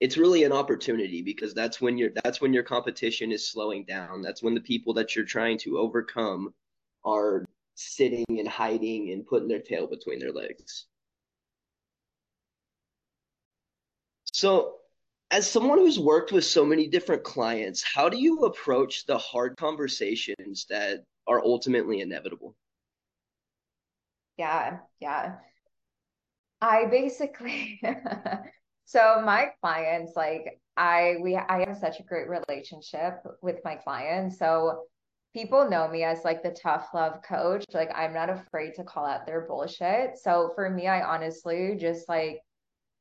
it's 0.00 0.16
really 0.16 0.44
an 0.44 0.52
opportunity 0.52 1.22
because 1.22 1.54
that's 1.54 1.80
when 1.80 1.98
your 1.98 2.10
that's 2.24 2.40
when 2.40 2.52
your 2.52 2.62
competition 2.64 3.32
is 3.32 3.48
slowing 3.50 3.84
down. 3.84 4.22
That's 4.22 4.42
when 4.42 4.54
the 4.54 4.60
people 4.60 4.94
that 4.94 5.14
you're 5.14 5.24
trying 5.24 5.58
to 5.58 5.78
overcome 5.78 6.54
are 7.04 7.46
sitting 7.74 8.24
and 8.30 8.48
hiding 8.48 9.12
and 9.12 9.26
putting 9.26 9.48
their 9.48 9.60
tail 9.60 9.86
between 9.86 10.18
their 10.18 10.32
legs. 10.32 10.86
So 14.32 14.76
as 15.30 15.50
someone 15.50 15.78
who's 15.78 15.98
worked 15.98 16.32
with 16.32 16.44
so 16.44 16.64
many 16.64 16.86
different 16.86 17.24
clients, 17.24 17.82
how 17.82 18.08
do 18.08 18.16
you 18.16 18.40
approach 18.40 19.06
the 19.06 19.18
hard 19.18 19.56
conversations 19.56 20.66
that 20.70 21.00
are 21.26 21.44
ultimately 21.44 22.00
inevitable? 22.00 22.54
Yeah, 24.36 24.78
yeah. 25.00 25.36
I 26.60 26.86
basically 26.86 27.80
so 28.86 29.20
my 29.24 29.50
clients 29.60 30.12
like 30.16 30.60
I 30.76 31.16
we 31.20 31.36
I 31.36 31.64
have 31.66 31.78
such 31.78 32.00
a 32.00 32.02
great 32.02 32.28
relationship 32.28 33.22
with 33.42 33.56
my 33.64 33.76
clients. 33.76 34.38
So 34.38 34.84
people 35.34 35.68
know 35.68 35.88
me 35.88 36.02
as 36.04 36.24
like 36.24 36.42
the 36.42 36.50
tough 36.50 36.88
love 36.94 37.20
coach. 37.22 37.64
Like 37.74 37.90
I'm 37.94 38.14
not 38.14 38.30
afraid 38.30 38.74
to 38.74 38.84
call 38.84 39.04
out 39.04 39.26
their 39.26 39.42
bullshit. 39.42 40.18
So 40.18 40.52
for 40.54 40.70
me, 40.70 40.86
I 40.86 41.02
honestly 41.02 41.76
just 41.78 42.08
like 42.08 42.40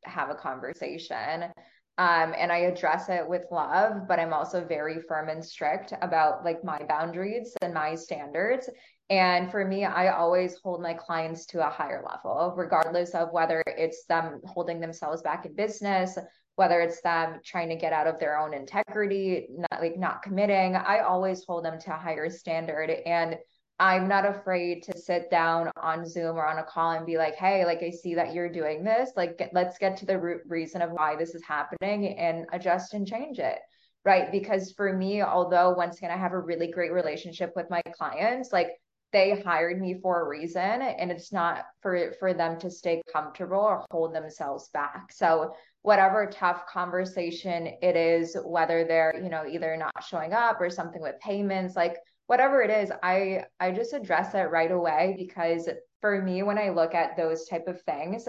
have 0.03 0.29
a 0.29 0.35
conversation 0.35 1.51
um, 1.97 2.33
and 2.37 2.51
I 2.51 2.57
address 2.59 3.07
it 3.07 3.27
with 3.27 3.43
love, 3.51 4.07
but 4.07 4.19
I'm 4.19 4.33
also 4.33 4.65
very 4.65 5.01
firm 5.07 5.29
and 5.29 5.43
strict 5.43 5.93
about 6.01 6.43
like 6.43 6.63
my 6.63 6.83
boundaries 6.89 7.55
and 7.61 7.73
my 7.73 7.95
standards. 7.95 8.69
And 9.09 9.49
for 9.49 9.63
me, 9.63 9.85
I 9.85 10.09
always 10.09 10.57
hold 10.63 10.81
my 10.81 10.93
clients 10.93 11.45
to 11.47 11.65
a 11.65 11.69
higher 11.69 12.03
level, 12.05 12.53
regardless 12.57 13.11
of 13.11 13.31
whether 13.31 13.63
it's 13.65 14.05
them 14.05 14.41
holding 14.45 14.79
themselves 14.79 15.21
back 15.21 15.45
in 15.45 15.55
business, 15.55 16.17
whether 16.55 16.81
it's 16.81 17.01
them 17.01 17.39
trying 17.45 17.69
to 17.69 17.75
get 17.75 17.93
out 17.93 18.07
of 18.07 18.19
their 18.19 18.37
own 18.39 18.53
integrity, 18.53 19.47
not 19.49 19.79
like 19.79 19.97
not 19.97 20.21
committing. 20.21 20.75
I 20.75 20.99
always 20.99 21.45
hold 21.45 21.63
them 21.63 21.79
to 21.79 21.93
a 21.93 21.97
higher 21.97 22.29
standard. 22.29 22.89
And 22.89 23.37
I'm 23.79 24.07
not 24.07 24.25
afraid 24.25 24.83
to 24.83 24.97
sit 24.97 25.29
down 25.29 25.69
on 25.75 26.07
Zoom 26.07 26.37
or 26.37 26.45
on 26.45 26.59
a 26.59 26.63
call 26.63 26.91
and 26.91 27.05
be 27.05 27.17
like, 27.17 27.35
hey, 27.35 27.65
like 27.65 27.83
I 27.83 27.89
see 27.89 28.15
that 28.15 28.33
you're 28.33 28.51
doing 28.51 28.83
this. 28.83 29.11
Like, 29.17 29.37
get, 29.37 29.53
let's 29.53 29.77
get 29.77 29.97
to 29.97 30.05
the 30.05 30.17
root 30.17 30.41
reason 30.47 30.81
of 30.81 30.91
why 30.91 31.15
this 31.17 31.35
is 31.35 31.43
happening 31.43 32.17
and 32.17 32.45
adjust 32.53 32.93
and 32.93 33.05
change 33.05 33.39
it. 33.39 33.59
Right. 34.05 34.31
Because 34.31 34.71
for 34.71 34.93
me, 34.93 35.23
although 35.23 35.71
once 35.71 35.97
again, 35.97 36.11
I 36.11 36.17
have 36.17 36.33
a 36.33 36.39
really 36.39 36.71
great 36.71 36.93
relationship 36.93 37.53
with 37.55 37.69
my 37.69 37.81
clients, 37.97 38.53
like 38.53 38.69
they 39.15 39.41
hired 39.41 39.79
me 39.79 39.97
for 40.01 40.21
a 40.21 40.27
reason 40.27 40.81
and 40.81 41.09
it's 41.09 41.31
not 41.31 41.63
for 41.81 42.13
for 42.19 42.33
them 42.33 42.59
to 42.59 42.69
stay 42.69 43.01
comfortable 43.13 43.57
or 43.59 43.85
hold 43.89 44.13
themselves 44.13 44.67
back 44.73 45.09
so 45.09 45.53
whatever 45.83 46.29
tough 46.29 46.65
conversation 46.65 47.69
it 47.81 47.95
is 47.95 48.35
whether 48.43 48.83
they're 48.83 49.15
you 49.23 49.29
know 49.29 49.45
either 49.49 49.77
not 49.77 50.03
showing 50.05 50.33
up 50.33 50.59
or 50.59 50.69
something 50.69 51.01
with 51.01 51.17
payments 51.21 51.77
like 51.77 51.95
whatever 52.27 52.61
it 52.61 52.69
is 52.69 52.91
i 53.03 53.43
i 53.59 53.71
just 53.71 53.93
address 53.93 54.33
it 54.33 54.49
right 54.51 54.71
away 54.71 55.15
because 55.17 55.69
for 56.01 56.21
me 56.21 56.43
when 56.43 56.57
i 56.57 56.69
look 56.69 56.93
at 56.93 57.15
those 57.15 57.45
type 57.47 57.67
of 57.67 57.81
things 57.83 58.27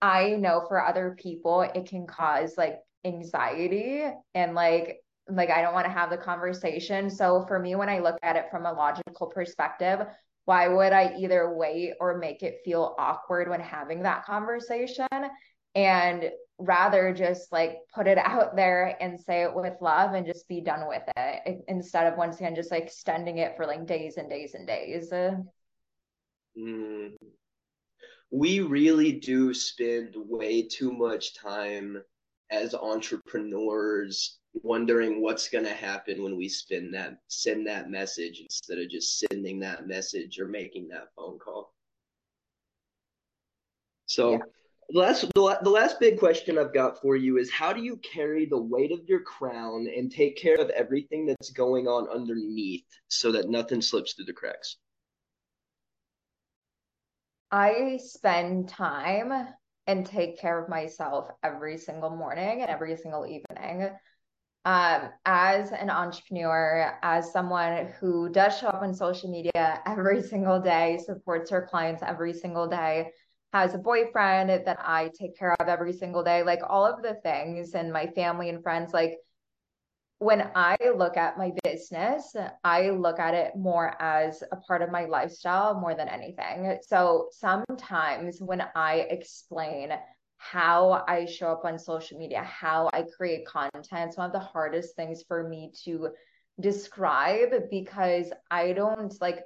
i 0.00 0.30
know 0.30 0.64
for 0.68 0.84
other 0.84 1.16
people 1.18 1.62
it 1.62 1.86
can 1.86 2.06
cause 2.06 2.54
like 2.56 2.78
anxiety 3.04 4.04
and 4.34 4.54
like 4.54 4.98
like 5.28 5.50
i 5.50 5.62
don't 5.62 5.74
want 5.74 5.86
to 5.86 5.92
have 5.92 6.10
the 6.10 6.16
conversation. 6.16 7.08
So 7.08 7.44
for 7.46 7.58
me 7.58 7.74
when 7.74 7.88
i 7.88 8.00
look 8.00 8.18
at 8.22 8.36
it 8.36 8.46
from 8.50 8.66
a 8.66 8.72
logical 8.72 9.28
perspective 9.28 10.06
why 10.44 10.66
would 10.68 10.92
i 10.92 11.14
either 11.18 11.54
wait 11.54 11.94
or 12.00 12.18
make 12.18 12.42
it 12.42 12.60
feel 12.64 12.94
awkward 12.98 13.48
when 13.48 13.60
having 13.60 14.02
that 14.02 14.24
conversation? 14.24 15.06
And 15.74 16.30
rather 16.62 17.12
just 17.12 17.52
like 17.52 17.78
put 17.94 18.06
it 18.06 18.18
out 18.18 18.54
there 18.56 18.96
and 19.00 19.20
say 19.20 19.42
it 19.42 19.54
with 19.54 19.74
love 19.80 20.14
and 20.14 20.26
just 20.26 20.48
be 20.48 20.60
done 20.60 20.86
with 20.86 21.02
it 21.16 21.64
instead 21.68 22.10
of 22.10 22.16
once 22.16 22.36
again 22.36 22.54
just 22.54 22.70
like 22.70 22.84
extending 22.84 23.38
it 23.38 23.56
for 23.56 23.66
like 23.66 23.86
days 23.86 24.16
and 24.16 24.30
days 24.30 24.54
and 24.54 24.66
days. 24.66 25.10
Mm. 26.58 27.12
we 28.30 28.60
really 28.60 29.12
do 29.12 29.54
spend 29.54 30.14
way 30.16 30.62
too 30.62 30.92
much 30.92 31.34
time 31.34 32.02
as 32.50 32.74
entrepreneurs 32.74 34.38
wondering 34.62 35.22
what's 35.22 35.48
going 35.48 35.64
to 35.64 35.72
happen 35.72 36.22
when 36.22 36.36
we 36.36 36.46
spend 36.46 36.92
that 36.92 37.16
send 37.28 37.66
that 37.66 37.88
message 37.90 38.40
instead 38.40 38.78
of 38.78 38.90
just 38.90 39.18
sending 39.18 39.58
that 39.60 39.86
message 39.86 40.38
or 40.38 40.46
making 40.46 40.88
that 40.88 41.08
phone 41.16 41.38
call 41.38 41.72
so 44.04 44.32
yeah. 44.32 44.38
The 44.90 44.98
last 44.98 45.24
the 45.34 45.58
the 45.62 45.70
last 45.70 45.98
big 46.00 46.18
question 46.18 46.58
i've 46.58 46.74
got 46.74 47.00
for 47.00 47.16
you 47.16 47.38
is 47.38 47.50
how 47.50 47.72
do 47.72 47.82
you 47.82 47.96
carry 47.98 48.46
the 48.46 48.60
weight 48.60 48.92
of 48.92 49.00
your 49.08 49.20
crown 49.20 49.86
and 49.96 50.10
take 50.10 50.36
care 50.36 50.56
of 50.56 50.70
everything 50.70 51.26
that's 51.26 51.50
going 51.50 51.86
on 51.86 52.08
underneath 52.08 52.84
so 53.08 53.32
that 53.32 53.48
nothing 53.48 53.80
slips 53.80 54.12
through 54.12 54.24
the 54.24 54.32
cracks 54.32 54.76
i 57.50 57.98
spend 58.02 58.68
time 58.68 59.48
and 59.86 60.06
take 60.06 60.38
care 60.38 60.58
of 60.58 60.68
myself 60.68 61.28
every 61.42 61.76
single 61.76 62.10
morning 62.10 62.62
and 62.62 62.70
every 62.70 62.96
single 62.96 63.26
evening. 63.26 63.90
Um, 64.64 65.10
as 65.26 65.72
an 65.72 65.90
entrepreneur, 65.90 66.96
as 67.02 67.32
someone 67.32 67.88
who 67.98 68.28
does 68.28 68.58
show 68.58 68.68
up 68.68 68.82
on 68.82 68.94
social 68.94 69.28
media 69.28 69.82
every 69.86 70.22
single 70.22 70.60
day, 70.60 71.00
supports 71.04 71.50
her 71.50 71.66
clients 71.68 72.02
every 72.06 72.32
single 72.32 72.68
day, 72.68 73.10
has 73.52 73.74
a 73.74 73.78
boyfriend 73.78 74.50
that 74.50 74.78
I 74.80 75.10
take 75.18 75.38
care 75.38 75.54
of 75.60 75.68
every 75.68 75.92
single 75.92 76.22
day, 76.22 76.42
like 76.42 76.60
all 76.68 76.86
of 76.86 77.02
the 77.02 77.14
things, 77.22 77.74
and 77.74 77.92
my 77.92 78.06
family 78.08 78.48
and 78.48 78.62
friends, 78.62 78.94
like 78.94 79.18
when 80.18 80.50
I 80.54 80.76
look 80.96 81.16
at 81.16 81.36
my 81.36 81.52
business, 81.64 82.34
I 82.62 82.90
look 82.90 83.18
at 83.18 83.34
it 83.34 83.56
more 83.56 84.00
as 84.00 84.42
a 84.52 84.56
part 84.56 84.80
of 84.80 84.90
my 84.90 85.04
lifestyle 85.04 85.74
more 85.74 85.96
than 85.96 86.08
anything. 86.08 86.78
So 86.86 87.28
sometimes 87.32 88.38
when 88.40 88.62
I 88.76 89.06
explain 89.10 89.90
how 90.38 91.04
I 91.06 91.26
show 91.26 91.48
up 91.48 91.64
on 91.64 91.78
social 91.78 92.18
media, 92.18 92.42
how 92.42 92.88
I 92.92 93.04
create 93.16 93.46
content, 93.46 94.16
one 94.16 94.26
of 94.26 94.32
the 94.32 94.38
hardest 94.38 94.96
things 94.96 95.24
for 95.26 95.48
me 95.48 95.72
to 95.84 96.10
describe 96.60 97.68
because 97.70 98.32
I 98.50 98.72
don't 98.72 99.20
like 99.20 99.40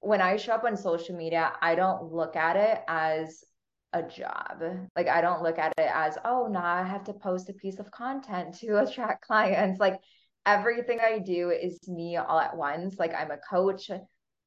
when 0.00 0.20
I 0.20 0.36
show 0.36 0.54
up 0.54 0.64
on 0.64 0.76
social 0.76 1.16
media, 1.16 1.52
I 1.60 1.74
don't 1.74 2.12
look 2.12 2.36
at 2.36 2.56
it 2.56 2.80
as 2.88 3.44
a 3.92 4.02
job. 4.02 4.62
Like 4.94 5.08
I 5.08 5.20
don't 5.20 5.42
look 5.42 5.58
at 5.58 5.72
it 5.78 5.90
as, 5.92 6.18
oh, 6.24 6.48
now 6.50 6.64
I 6.64 6.82
have 6.82 7.04
to 7.04 7.12
post 7.12 7.48
a 7.48 7.54
piece 7.54 7.78
of 7.78 7.90
content 7.90 8.58
to 8.60 8.78
attract 8.82 9.26
clients. 9.26 9.80
Like 9.80 10.00
everything 10.44 11.00
I 11.00 11.18
do 11.18 11.50
is 11.50 11.78
me 11.88 12.16
all 12.16 12.38
at 12.38 12.56
once. 12.56 12.96
Like 12.98 13.14
I'm 13.14 13.30
a 13.30 13.38
coach 13.38 13.90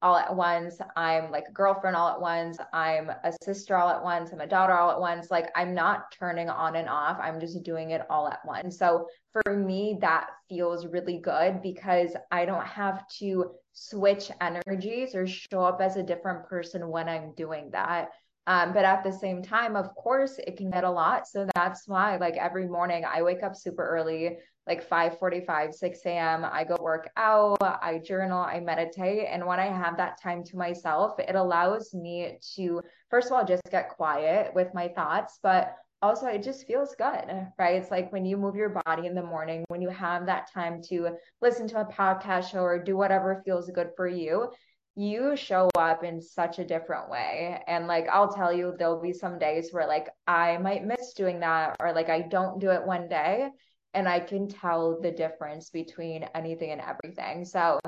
all 0.02 0.16
at 0.16 0.34
once. 0.34 0.78
I'm 0.96 1.30
like 1.30 1.44
a 1.48 1.52
girlfriend 1.52 1.96
all 1.96 2.08
at 2.08 2.20
once. 2.20 2.58
I'm 2.72 3.10
a 3.10 3.32
sister 3.42 3.76
all 3.76 3.90
at 3.90 4.02
once. 4.02 4.32
I'm 4.32 4.40
a 4.40 4.46
daughter 4.46 4.72
all 4.72 4.90
at 4.90 5.00
once. 5.00 5.30
Like 5.30 5.50
I'm 5.54 5.74
not 5.74 6.12
turning 6.18 6.48
on 6.48 6.76
and 6.76 6.88
off. 6.88 7.18
I'm 7.20 7.38
just 7.40 7.62
doing 7.62 7.90
it 7.90 8.02
all 8.08 8.28
at 8.28 8.40
once. 8.44 8.78
So 8.78 9.06
for 9.32 9.54
me, 9.54 9.98
that 10.00 10.28
feels 10.48 10.86
really 10.86 11.18
good 11.18 11.62
because 11.62 12.16
I 12.30 12.44
don't 12.44 12.66
have 12.66 13.06
to 13.18 13.52
switch 13.72 14.30
energies 14.40 15.14
or 15.14 15.26
show 15.26 15.62
up 15.62 15.80
as 15.80 15.96
a 15.96 16.02
different 16.02 16.46
person 16.48 16.88
when 16.88 17.08
I'm 17.08 17.34
doing 17.34 17.70
that. 17.72 18.10
Um, 18.46 18.72
but 18.72 18.84
at 18.84 19.04
the 19.04 19.12
same 19.12 19.42
time, 19.42 19.76
of 19.76 19.94
course, 19.94 20.38
it 20.38 20.56
can 20.56 20.70
get 20.70 20.84
a 20.84 20.90
lot. 20.90 21.28
So 21.28 21.46
that's 21.54 21.86
why, 21.86 22.16
like 22.16 22.36
every 22.36 22.66
morning, 22.66 23.04
I 23.04 23.22
wake 23.22 23.42
up 23.42 23.54
super 23.54 23.86
early, 23.86 24.38
like 24.70 24.88
5:45, 24.88 25.74
6 25.74 26.06
a.m. 26.06 26.44
I 26.44 26.62
go 26.62 26.76
work 26.80 27.10
out, 27.16 27.58
I 27.60 27.98
journal, 27.98 28.38
I 28.38 28.60
meditate, 28.60 29.26
and 29.28 29.44
when 29.44 29.58
I 29.58 29.66
have 29.66 29.96
that 29.96 30.22
time 30.22 30.44
to 30.44 30.56
myself, 30.56 31.18
it 31.18 31.34
allows 31.34 31.92
me 31.92 32.38
to, 32.54 32.80
first 33.10 33.26
of 33.26 33.32
all, 33.32 33.44
just 33.44 33.64
get 33.68 33.88
quiet 33.88 34.54
with 34.54 34.72
my 34.72 34.86
thoughts, 34.86 35.40
but 35.42 35.74
also 36.02 36.26
it 36.28 36.44
just 36.44 36.68
feels 36.68 36.94
good, 36.94 37.26
right? 37.58 37.74
It's 37.74 37.90
like 37.90 38.12
when 38.12 38.24
you 38.24 38.36
move 38.36 38.54
your 38.54 38.80
body 38.86 39.08
in 39.08 39.14
the 39.16 39.24
morning, 39.34 39.64
when 39.66 39.82
you 39.82 39.90
have 39.90 40.26
that 40.26 40.50
time 40.52 40.80
to 40.88 41.16
listen 41.42 41.66
to 41.68 41.80
a 41.80 41.92
podcast 41.92 42.52
show 42.52 42.62
or 42.62 42.82
do 42.82 42.96
whatever 42.96 43.42
feels 43.44 43.68
good 43.70 43.90
for 43.96 44.06
you, 44.06 44.52
you 44.94 45.36
show 45.36 45.68
up 45.76 46.04
in 46.04 46.20
such 46.20 46.58
a 46.60 46.64
different 46.64 47.10
way. 47.10 47.60
And 47.66 47.86
like, 47.88 48.06
I'll 48.08 48.32
tell 48.32 48.52
you, 48.52 48.74
there'll 48.78 49.02
be 49.02 49.12
some 49.12 49.38
days 49.38 49.72
where 49.72 49.88
like 49.88 50.08
I 50.26 50.58
might 50.58 50.84
miss 50.84 51.12
doing 51.14 51.40
that, 51.40 51.76
or 51.80 51.92
like 51.92 52.08
I 52.08 52.20
don't 52.22 52.60
do 52.60 52.70
it 52.70 52.86
one 52.86 53.08
day. 53.08 53.48
And 53.92 54.08
I 54.08 54.20
can 54.20 54.48
tell 54.48 55.00
the 55.00 55.10
difference 55.10 55.70
between 55.70 56.22
anything 56.34 56.70
and 56.70 56.80
everything. 56.80 57.44
So, 57.44 57.80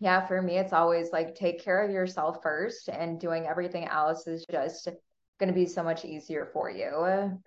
yeah, 0.00 0.26
for 0.26 0.40
me, 0.40 0.58
it's 0.58 0.72
always 0.72 1.10
like 1.12 1.34
take 1.34 1.64
care 1.64 1.84
of 1.84 1.90
yourself 1.90 2.38
first, 2.42 2.88
and 2.88 3.18
doing 3.18 3.46
everything 3.46 3.86
else 3.86 4.26
is 4.26 4.44
just 4.50 4.88
going 5.40 5.48
to 5.48 5.54
be 5.54 5.66
so 5.66 5.82
much 5.82 6.04
easier 6.04 6.48
for 6.52 6.70
you. 6.70 7.40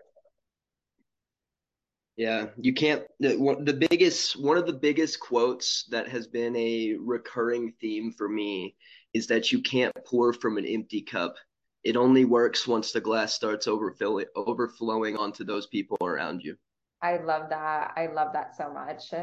Yeah, 2.17 2.47
you 2.57 2.73
can't. 2.73 3.03
The, 3.19 3.35
the 3.61 3.87
biggest, 3.89 4.41
one 4.41 4.57
of 4.57 4.65
the 4.65 4.73
biggest 4.73 5.19
quotes 5.19 5.85
that 5.91 6.09
has 6.09 6.27
been 6.27 6.55
a 6.55 6.95
recurring 6.99 7.73
theme 7.79 8.11
for 8.11 8.27
me 8.27 8.75
is 9.13 9.27
that 9.27 9.51
you 9.51 9.61
can't 9.61 9.93
pour 10.05 10.33
from 10.33 10.57
an 10.57 10.65
empty 10.65 11.01
cup. 11.01 11.35
It 11.83 11.95
only 11.95 12.25
works 12.25 12.67
once 12.67 12.91
the 12.91 13.01
glass 13.01 13.33
starts 13.33 13.67
overfilling, 13.67 14.25
overflowing 14.35 15.15
onto 15.15 15.43
those 15.43 15.67
people 15.67 15.97
around 16.01 16.41
you. 16.43 16.57
I 17.01 17.17
love 17.17 17.49
that. 17.49 17.93
I 17.95 18.07
love 18.07 18.33
that 18.33 18.55
so 18.55 18.71
much. 18.71 19.13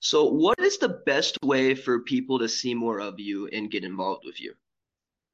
So, 0.00 0.24
what 0.24 0.58
is 0.60 0.78
the 0.78 1.00
best 1.06 1.38
way 1.42 1.74
for 1.74 2.00
people 2.00 2.38
to 2.38 2.48
see 2.48 2.74
more 2.74 3.00
of 3.00 3.18
you 3.18 3.46
and 3.48 3.70
get 3.70 3.84
involved 3.84 4.24
with 4.26 4.40
you? 4.40 4.54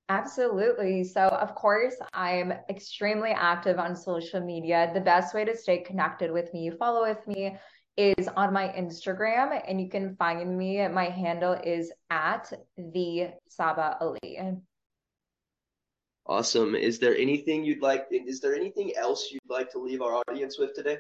Absolutely. 0.09 1.05
So, 1.05 1.23
of 1.27 1.55
course, 1.55 1.95
I'm 2.13 2.53
extremely 2.69 3.31
active 3.31 3.79
on 3.79 3.95
social 3.97 4.41
media. 4.41 4.91
The 4.93 5.01
best 5.01 5.35
way 5.35 5.45
to 5.45 5.57
stay 5.57 5.79
connected 5.79 6.33
with 6.33 6.53
me, 6.53 6.71
follow 6.71 7.03
with 7.03 7.27
me, 7.27 7.57
is 7.97 8.29
on 8.37 8.53
my 8.53 8.69
Instagram, 8.69 9.61
and 9.67 9.81
you 9.81 9.89
can 9.89 10.17
find 10.17 10.57
me. 10.57 10.87
My 10.89 11.05
handle 11.05 11.53
is 11.53 11.93
at 12.11 12.53
the 12.77 13.31
Sabah 13.51 13.97
Ali. 14.01 14.39
Awesome. 16.31 16.75
Is 16.75 16.99
there 16.99 17.17
anything 17.17 17.65
you'd 17.65 17.83
like? 17.83 18.07
Is 18.11 18.41
there 18.41 18.55
anything 18.55 18.93
else 18.97 19.31
you'd 19.31 19.41
like 19.49 19.71
to 19.73 19.79
leave 19.79 20.01
our 20.01 20.23
audience 20.29 20.59
with 20.59 20.75
today? 20.75 20.97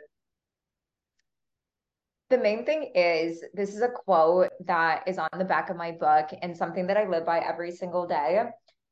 The 2.29 2.38
main 2.38 2.66
thing 2.66 2.93
is 2.95 3.43
this 3.55 3.75
is 3.75 3.81
a 3.81 3.88
quote 3.88 4.51
that 4.66 5.05
is 5.07 5.19
on 5.19 5.29
the 5.38 5.45
back 5.45 5.71
of 5.71 5.77
my 5.77 5.93
book 5.93 6.29
and 6.43 6.55
something 6.55 6.87
that 6.87 6.99
I 6.99 7.09
live 7.09 7.25
by 7.25 7.38
every 7.38 7.73
single 7.73 8.07
day 8.07 8.45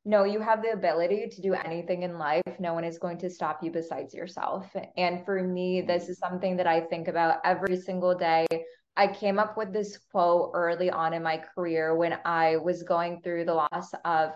no, 0.05 0.23
you 0.23 0.39
have 0.39 0.61
the 0.63 0.71
ability 0.71 1.27
to 1.29 1.41
do 1.41 1.53
anything 1.53 2.03
in 2.03 2.17
life. 2.17 2.41
No 2.59 2.73
one 2.73 2.83
is 2.83 2.97
going 2.97 3.17
to 3.19 3.29
stop 3.29 3.61
you 3.61 3.69
besides 3.69 4.13
yourself. 4.13 4.65
And 4.97 5.25
for 5.25 5.43
me, 5.43 5.81
this 5.81 6.09
is 6.09 6.17
something 6.17 6.55
that 6.57 6.67
I 6.67 6.81
think 6.81 7.07
about 7.07 7.39
every 7.43 7.77
single 7.77 8.15
day. 8.15 8.47
I 8.95 9.07
came 9.07 9.39
up 9.39 9.57
with 9.57 9.71
this 9.73 9.99
quote 10.11 10.51
early 10.53 10.89
on 10.89 11.13
in 11.13 11.21
my 11.21 11.37
career 11.37 11.95
when 11.95 12.17
I 12.25 12.57
was 12.57 12.83
going 12.83 13.21
through 13.21 13.45
the 13.45 13.53
loss 13.53 13.91
of 14.05 14.31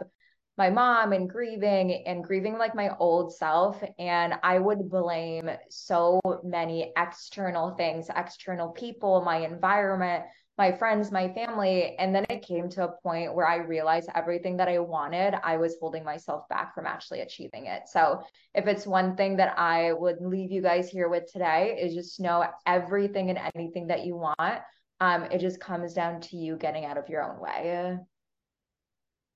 my 0.58 0.70
mom 0.70 1.14
and 1.14 1.30
grieving 1.30 2.04
and 2.06 2.24
grieving 2.24 2.58
like 2.58 2.76
my 2.76 2.96
old 3.00 3.36
self. 3.36 3.84
And 3.98 4.36
I 4.44 4.60
would 4.60 4.90
blame 4.90 5.50
so 5.70 6.22
many 6.44 6.94
external 6.96 7.72
things, 7.72 8.08
external 8.16 8.70
people, 8.70 9.22
my 9.22 9.38
environment, 9.38 10.26
my 10.58 10.72
friends, 10.72 11.12
my 11.12 11.34
family. 11.34 11.96
And 11.98 12.14
then 12.14 12.26
it 12.30 12.46
came 12.46 12.70
to 12.70 12.84
a 12.84 12.92
point 13.02 13.34
where 13.34 13.48
I 13.48 13.58
realized 13.58 14.10
everything 14.14 14.58
that 14.58 14.68
I 14.68 14.78
wanted, 14.78 15.34
I 15.44 15.58
was 15.58 15.78
holding 15.80 16.04
myself 16.04 16.48
back 16.50 16.76
from 16.76 16.86
actually 16.86 17.22
achieving 17.22 17.66
it. 17.66 17.88
So 17.88 18.22
if 18.54 18.68
it's 18.68 18.86
one 18.86 19.16
thing 19.16 19.38
that 19.38 19.58
I 19.58 19.94
would 19.94 20.18
leave 20.22 20.52
you 20.52 20.62
guys 20.62 20.88
here 20.90 21.10
with 21.10 21.32
today 21.32 21.80
is 21.82 21.96
just 21.96 22.20
know 22.20 22.46
everything 22.68 23.32
and 23.32 23.40
anything 23.56 23.88
that 23.88 24.06
you 24.06 24.16
want. 24.16 24.62
Um, 25.00 25.24
it 25.24 25.40
just 25.40 25.60
comes 25.60 25.94
down 25.94 26.22
to 26.22 26.38
you 26.38 26.56
getting 26.56 26.86
out 26.86 26.98
of 26.98 27.10
your 27.10 27.24
own 27.24 27.42
way. 27.42 27.98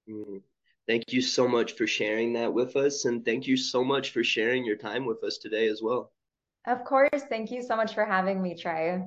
Mm. 0.08 0.41
Thank 0.88 1.12
you 1.12 1.21
so 1.21 1.47
much 1.47 1.73
for 1.73 1.86
sharing 1.86 2.34
that 2.34 2.54
with 2.54 2.76
us. 2.78 3.06
And 3.06 3.26
thank 3.26 3.45
you 3.45 3.58
so 3.58 3.84
much 3.84 4.12
for 4.12 4.23
sharing 4.23 4.63
your 4.63 4.78
time 4.78 5.06
with 5.06 5.23
us 5.23 5.38
today 5.38 5.67
as 5.67 5.82
well. 5.82 6.12
Of 6.65 6.84
course. 6.86 7.23
Thank 7.30 7.52
you 7.52 7.62
so 7.62 7.76
much 7.76 7.93
for 7.93 8.06
having 8.06 8.41
me, 8.41 8.56
Trey. 8.56 9.04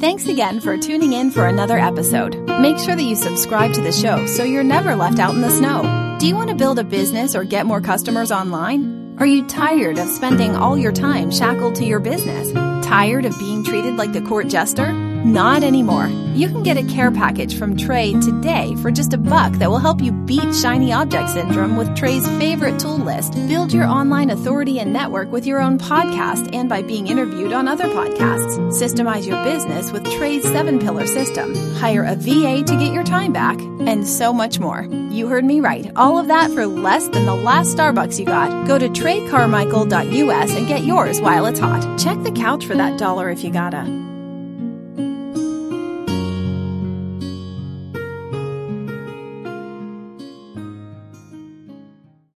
Thanks 0.00 0.28
again 0.28 0.60
for 0.60 0.78
tuning 0.78 1.12
in 1.12 1.30
for 1.30 1.44
another 1.44 1.78
episode. 1.78 2.34
Make 2.60 2.78
sure 2.78 2.96
that 2.96 3.02
you 3.02 3.14
subscribe 3.14 3.74
to 3.74 3.82
the 3.82 3.92
show 3.92 4.24
so 4.24 4.44
you're 4.44 4.64
never 4.64 4.96
left 4.96 5.18
out 5.18 5.34
in 5.34 5.42
the 5.42 5.50
snow. 5.50 6.16
Do 6.18 6.26
you 6.26 6.34
want 6.34 6.48
to 6.48 6.56
build 6.56 6.78
a 6.78 6.84
business 6.84 7.34
or 7.34 7.44
get 7.44 7.66
more 7.66 7.82
customers 7.82 8.32
online? 8.32 9.16
Are 9.18 9.26
you 9.26 9.46
tired 9.46 9.98
of 9.98 10.08
spending 10.08 10.56
all 10.56 10.78
your 10.78 10.92
time 10.92 11.30
shackled 11.30 11.74
to 11.76 11.84
your 11.84 12.00
business? 12.00 12.50
Tired 12.86 13.26
of 13.26 13.38
being 13.62 13.82
treated 13.82 13.96
like 13.96 14.12
the 14.12 14.20
court 14.20 14.48
jester? 14.48 14.99
Not 15.24 15.62
anymore. 15.62 16.08
You 16.34 16.48
can 16.48 16.62
get 16.62 16.78
a 16.78 16.82
care 16.84 17.10
package 17.10 17.58
from 17.58 17.76
Trey 17.76 18.12
today 18.20 18.74
for 18.76 18.90
just 18.90 19.12
a 19.12 19.18
buck 19.18 19.52
that 19.54 19.68
will 19.68 19.78
help 19.78 20.00
you 20.00 20.12
beat 20.12 20.54
shiny 20.54 20.92
object 20.92 21.28
syndrome 21.30 21.76
with 21.76 21.94
Trey's 21.94 22.26
favorite 22.38 22.80
tool 22.80 22.96
list. 22.96 23.34
Build 23.46 23.70
your 23.70 23.84
online 23.84 24.30
authority 24.30 24.78
and 24.78 24.94
network 24.94 25.30
with 25.30 25.44
your 25.44 25.60
own 25.60 25.78
podcast 25.78 26.54
and 26.54 26.70
by 26.70 26.80
being 26.80 27.06
interviewed 27.06 27.52
on 27.52 27.68
other 27.68 27.84
podcasts. 27.84 28.56
Systemize 28.72 29.26
your 29.26 29.42
business 29.44 29.92
with 29.92 30.10
Trey's 30.12 30.42
seven 30.44 30.78
pillar 30.78 31.06
system. 31.06 31.54
Hire 31.74 32.04
a 32.04 32.14
VA 32.14 32.62
to 32.64 32.76
get 32.78 32.92
your 32.92 33.04
time 33.04 33.32
back, 33.34 33.60
and 33.60 34.06
so 34.06 34.32
much 34.32 34.58
more. 34.58 34.84
You 35.10 35.26
heard 35.26 35.44
me 35.44 35.60
right. 35.60 35.90
All 35.96 36.18
of 36.18 36.28
that 36.28 36.50
for 36.52 36.66
less 36.66 37.06
than 37.08 37.26
the 37.26 37.34
last 37.34 37.76
Starbucks 37.76 38.18
you 38.18 38.24
got. 38.24 38.66
Go 38.66 38.78
to 38.78 38.88
treycarmichael.us 38.88 40.54
and 40.54 40.66
get 40.66 40.84
yours 40.84 41.20
while 41.20 41.44
it's 41.44 41.60
hot. 41.60 41.98
Check 41.98 42.22
the 42.22 42.32
couch 42.32 42.64
for 42.64 42.74
that 42.74 42.98
dollar 42.98 43.28
if 43.28 43.44
you 43.44 43.50
gotta. 43.50 44.09